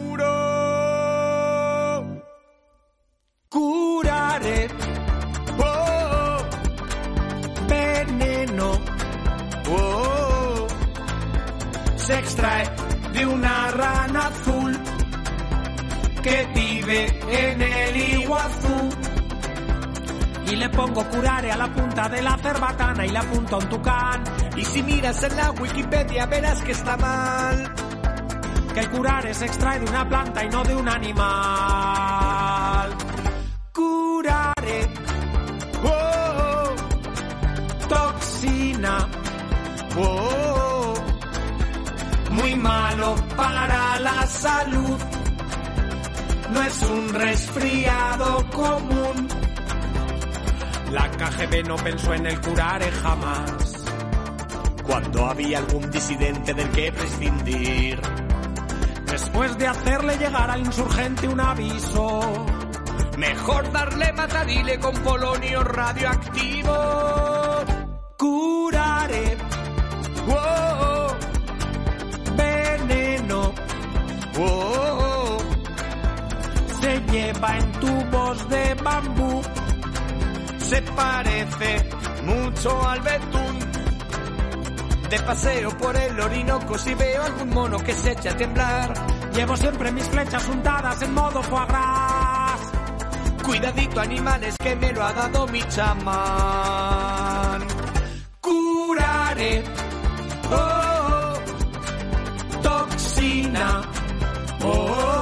Que 16.26 16.46
vive 16.54 17.06
en 17.30 17.62
el 17.62 17.96
Iguazú. 18.20 18.90
Y 20.48 20.56
le 20.56 20.68
pongo 20.70 21.04
curare 21.08 21.52
a 21.52 21.56
la 21.56 21.72
punta 21.72 22.08
de 22.08 22.20
la 22.20 22.36
cerbatana 22.38 23.06
y 23.06 23.10
la 23.10 23.20
apunto 23.20 23.54
a 23.56 23.58
un 23.60 23.68
tucán. 23.68 24.24
Y 24.56 24.64
si 24.64 24.82
miras 24.82 25.22
en 25.22 25.36
la 25.36 25.52
Wikipedia 25.52 26.26
verás 26.26 26.62
que 26.62 26.72
está 26.72 26.96
mal. 26.96 27.72
Que 28.74 28.80
el 28.80 28.90
curare 28.90 29.34
se 29.34 29.46
extrae 29.46 29.78
de 29.78 29.86
una 29.86 30.08
planta 30.08 30.44
y 30.44 30.48
no 30.48 30.64
de 30.64 30.74
un 30.74 30.88
animal. 30.88 31.26
Curare. 33.72 34.88
Oh, 35.84 36.74
toxina. 37.88 39.08
Oh, 39.96 40.94
muy 42.32 42.56
malo 42.56 43.14
para 43.36 44.00
la 44.00 44.26
salud. 44.26 45.15
No 46.56 46.62
es 46.62 46.82
un 46.84 47.08
resfriado 47.12 48.50
común. 48.50 49.28
La 50.90 51.10
KGB 51.10 51.68
no 51.68 51.76
pensó 51.76 52.14
en 52.14 52.24
el 52.24 52.40
curare 52.40 52.90
jamás. 52.92 53.84
Cuando 54.82 55.26
había 55.26 55.58
algún 55.58 55.90
disidente 55.90 56.54
del 56.54 56.70
que 56.70 56.92
prescindir. 56.92 58.00
Después 59.04 59.58
de 59.58 59.66
hacerle 59.66 60.16
llegar 60.16 60.50
al 60.50 60.60
insurgente 60.60 61.28
un 61.28 61.40
aviso. 61.40 62.46
Mejor 63.18 63.70
darle 63.70 64.14
matadile 64.14 64.78
con 64.78 64.94
polonio 65.02 65.62
radioactivo. 65.62 66.72
Curare. 68.16 69.36
Oh, 70.26 71.16
veneno. 72.34 73.52
Oh, 74.38 74.95
se 74.95 74.95
lleva 77.16 77.56
en 77.56 77.72
tubos 77.72 78.48
de 78.50 78.74
bambú 78.74 79.42
se 80.58 80.82
parece 80.82 81.88
mucho 82.24 82.88
al 82.88 83.00
betún. 83.00 83.58
De 85.08 85.18
paseo 85.20 85.70
por 85.78 85.96
el 85.96 86.20
Orinoco 86.20 86.76
si 86.76 86.92
veo 86.94 87.22
algún 87.22 87.50
mono 87.50 87.78
que 87.78 87.94
se 87.94 88.12
echa 88.12 88.30
a 88.32 88.36
temblar. 88.36 88.92
Llevo 89.32 89.56
siempre 89.56 89.92
mis 89.92 90.04
flechas 90.04 90.46
untadas 90.48 91.00
en 91.02 91.14
modo 91.14 91.42
foie 91.42 91.66
gras. 91.66 92.60
Cuidadito 93.44 94.00
animales 94.00 94.56
que 94.58 94.76
me 94.76 94.92
lo 94.92 95.04
ha 95.04 95.12
dado 95.12 95.46
mi 95.46 95.62
chamán. 95.68 97.66
Curare. 98.40 99.64
Oh, 100.50 101.34
toxina. 102.62 103.82
Oh, 104.64 105.06
desde 105.06 105.15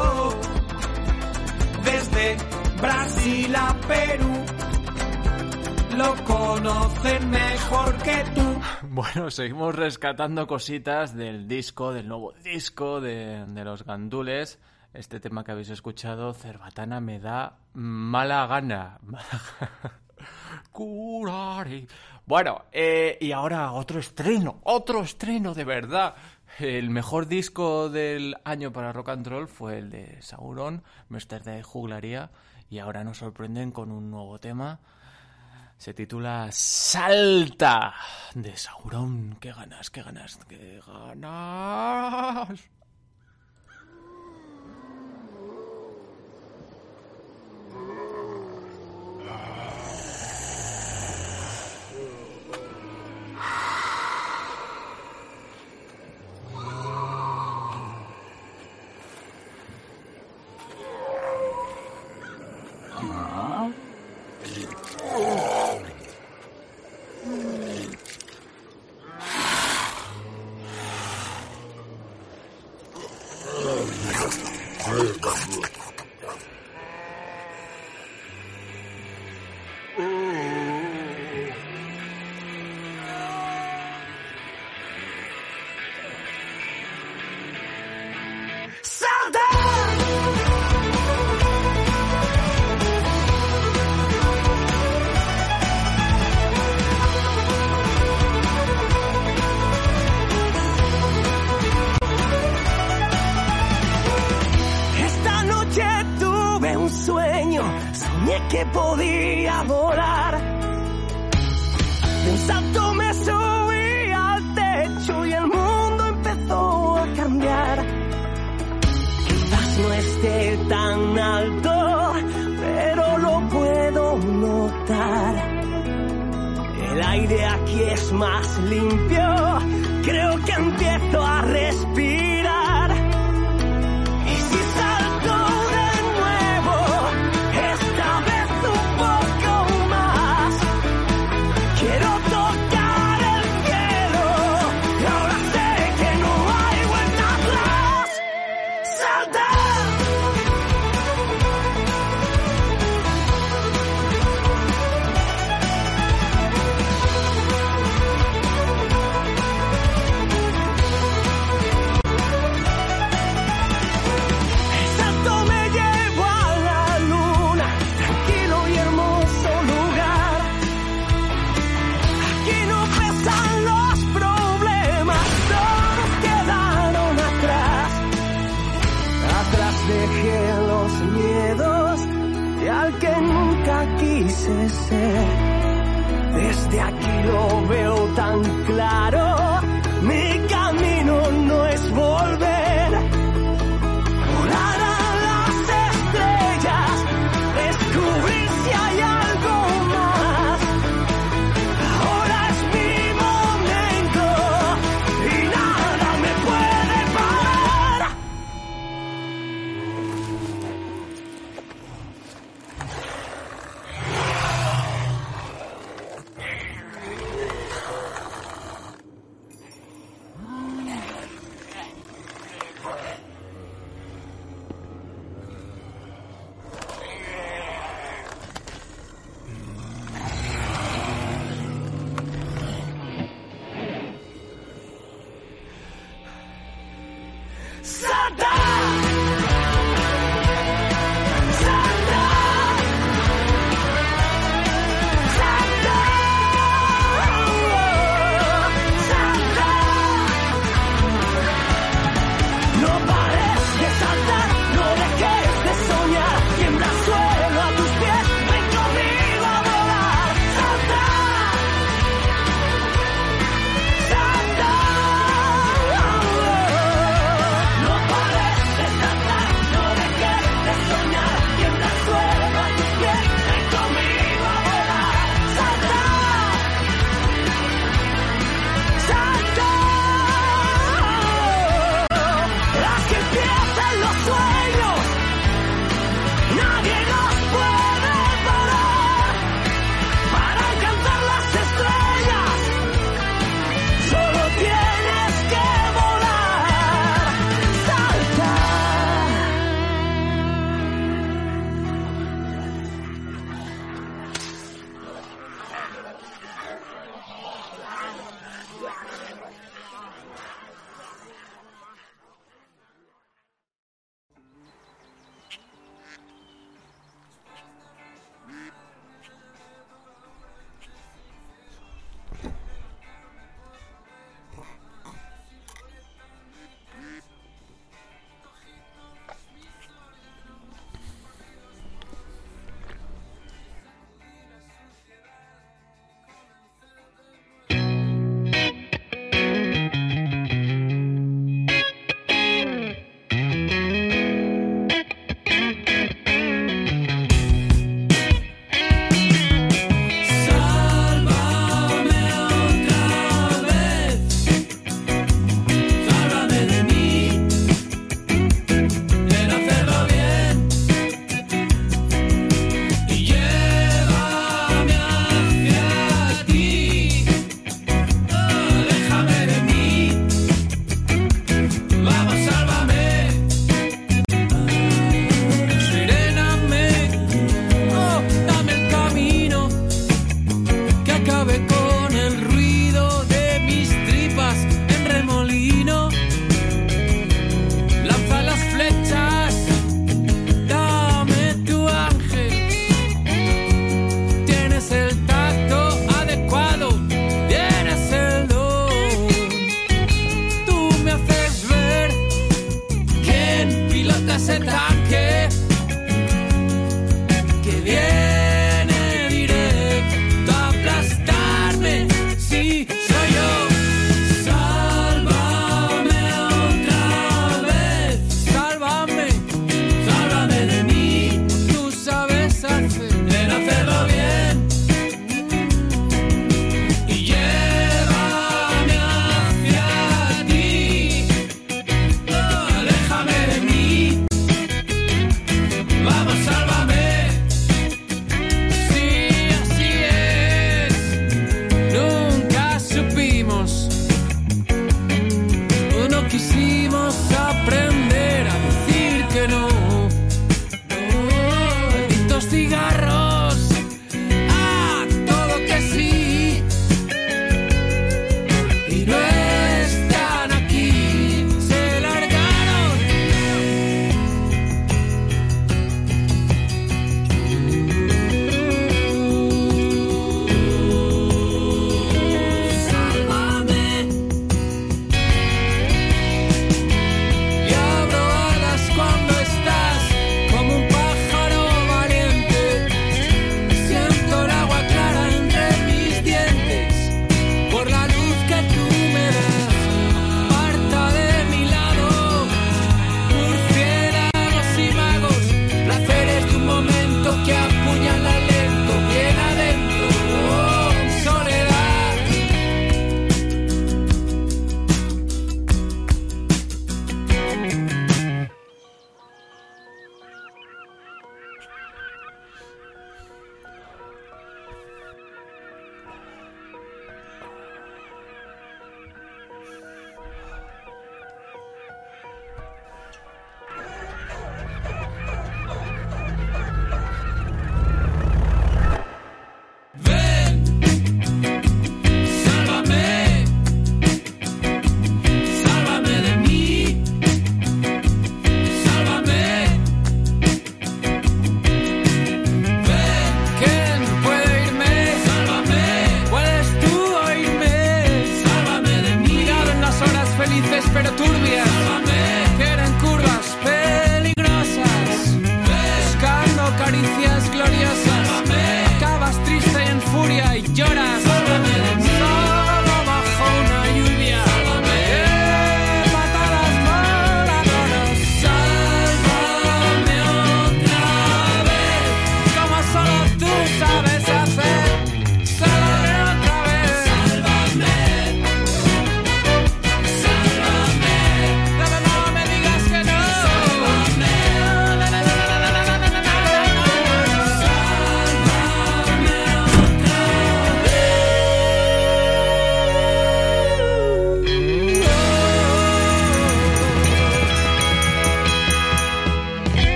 Brasil 2.85 3.57
a 3.57 3.75
Perú 3.89 4.45
lo 5.97 6.25
conocen 6.25 7.31
mejor 7.31 7.97
que 8.03 8.25
tú. 8.35 8.61
Bueno, 8.91 9.31
seguimos 9.31 9.75
rescatando 9.75 10.47
cositas 10.47 11.17
del 11.17 11.49
disco, 11.49 11.95
del 11.95 12.09
nuevo 12.09 12.33
disco 12.45 13.01
de, 13.01 13.47
de 13.47 13.65
los 13.65 13.87
gandules. 13.87 14.59
Este 14.93 15.19
tema 15.19 15.45
que 15.45 15.53
habéis 15.53 15.71
escuchado, 15.71 16.35
Cerbatana, 16.35 17.01
me 17.01 17.21
da 17.21 17.57
mala 17.73 18.47
gana. 18.49 18.99
Curare. 20.71 21.87
Bueno, 22.27 22.67
eh, 22.71 23.17
y 23.19 23.33
ahora 23.33 23.73
otro 23.73 23.99
estreno, 23.99 24.61
otro 24.65 25.01
estreno 25.01 25.55
de 25.55 25.65
verdad. 25.65 26.17
El 26.59 26.91
mejor 26.91 27.29
disco 27.29 27.89
del 27.89 28.37
año 28.45 28.73
para 28.73 28.93
rock 28.93 29.09
and 29.09 29.27
roll 29.27 29.49
fue 29.49 29.79
el 29.79 29.91
de 29.91 30.21
Sauron, 30.21 30.85
Mester 31.09 31.43
de 31.43 31.63
Juglaría, 31.63 32.31
y 32.75 32.81
ahora 32.81 33.05
nos 33.05 33.19
sorprenden 33.19 33.71
con 33.71 33.93
un 33.93 34.11
nuevo 34.11 34.41
tema. 34.41 34.81
Se 35.79 35.95
titula 35.95 36.49
Salta 36.51 37.95
de 38.35 38.57
Sauron. 38.57 39.37
¡Qué 39.41 39.53
ganas, 39.53 39.91
qué 39.91 40.03
ganas, 40.03 40.41
qué 40.49 40.81
ganas! 40.85 42.69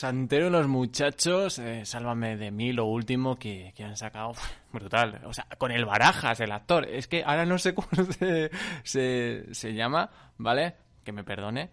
Santero 0.00 0.48
los 0.48 0.66
muchachos, 0.66 1.58
eh, 1.58 1.84
sálvame 1.84 2.38
de 2.38 2.50
mí, 2.50 2.72
lo 2.72 2.86
último 2.86 3.38
que, 3.38 3.74
que 3.76 3.84
han 3.84 3.98
sacado. 3.98 4.32
Brutal. 4.72 5.20
O 5.26 5.34
sea, 5.34 5.46
con 5.58 5.72
el 5.72 5.84
Barajas, 5.84 6.40
el 6.40 6.52
actor. 6.52 6.86
Es 6.86 7.06
que 7.06 7.22
ahora 7.22 7.44
no 7.44 7.58
sé 7.58 7.74
cómo 7.74 7.86
se, 8.18 8.50
se, 8.82 9.48
se 9.52 9.74
llama, 9.74 10.08
¿vale? 10.38 10.74
Que 11.04 11.12
me 11.12 11.22
perdone. 11.22 11.68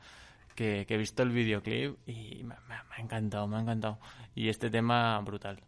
Que, 0.55 0.85
que 0.85 0.95
he 0.95 0.97
visto 0.97 1.23
el 1.23 1.29
videoclip 1.29 2.05
y 2.05 2.43
me 2.43 2.55
ha 2.55 3.01
encantado, 3.01 3.47
me 3.47 3.55
ha 3.55 3.61
encantado. 3.61 3.97
Y 4.35 4.49
este 4.49 4.69
tema, 4.69 5.17
brutal. 5.21 5.61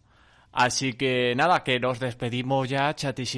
Así 0.51 0.93
que 0.93 1.35
nada, 1.35 1.63
que 1.63 1.79
nos 1.79 1.99
despedimos 1.99 2.67
ya, 2.67 2.93
chatis 2.95 3.37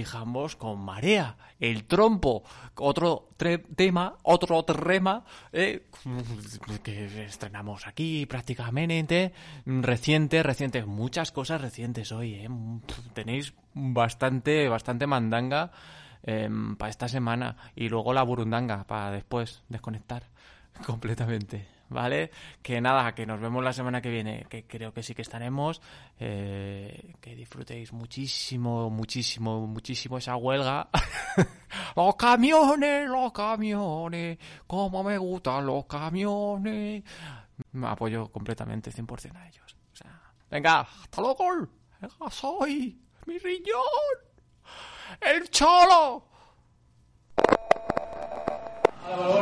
con 0.57 0.79
Marea, 0.79 1.35
el 1.59 1.83
trompo, 1.83 2.43
otro 2.75 3.29
tema, 3.75 4.15
otro 4.23 4.63
trema, 4.63 5.25
eh, 5.51 5.87
que 6.83 7.25
estrenamos 7.25 7.85
aquí 7.85 8.25
prácticamente, 8.25 9.33
reciente, 9.65 10.41
reciente, 10.41 10.85
muchas 10.85 11.31
cosas 11.31 11.59
recientes 11.59 12.11
hoy, 12.13 12.35
eh, 12.35 12.49
tenéis 13.13 13.53
bastante, 13.73 14.69
bastante 14.69 15.05
mandanga 15.05 15.71
para 16.77 16.89
esta 16.89 17.07
semana 17.07 17.57
y 17.75 17.89
luego 17.89 18.13
la 18.13 18.21
burundanga 18.21 18.83
para 18.83 19.09
después 19.09 19.63
desconectar 19.69 20.23
completamente. 20.85 21.80
¿vale? 21.91 22.31
Que 22.61 22.81
nada, 22.81 23.13
que 23.13 23.25
nos 23.25 23.39
vemos 23.39 23.63
la 23.63 23.73
semana 23.73 24.01
que 24.01 24.09
viene, 24.09 24.45
que 24.49 24.65
creo 24.65 24.93
que 24.93 25.03
sí 25.03 25.13
que 25.13 25.21
estaremos. 25.21 25.81
Eh, 26.19 27.13
que 27.19 27.35
disfrutéis 27.35 27.93
muchísimo, 27.93 28.89
muchísimo, 28.89 29.67
muchísimo 29.67 30.17
esa 30.17 30.35
huelga. 30.35 30.89
los 31.95 32.15
camiones, 32.15 33.07
los 33.07 33.31
camiones, 33.31 34.37
cómo 34.65 35.03
me 35.03 35.17
gustan 35.17 35.65
los 35.65 35.85
camiones. 35.85 37.03
Me 37.73 37.87
apoyo 37.87 38.31
completamente 38.31 38.91
100% 38.91 39.35
a 39.35 39.47
ellos. 39.47 39.75
O 39.93 39.95
sea, 39.95 40.21
venga, 40.49 40.81
hasta 40.81 41.21
luego. 41.21 41.67
Venga, 41.99 42.31
soy 42.31 42.99
mi 43.25 43.37
riñón. 43.37 44.31
El 45.19 45.49
cholo. 45.49 46.25
Hola, 49.13 49.41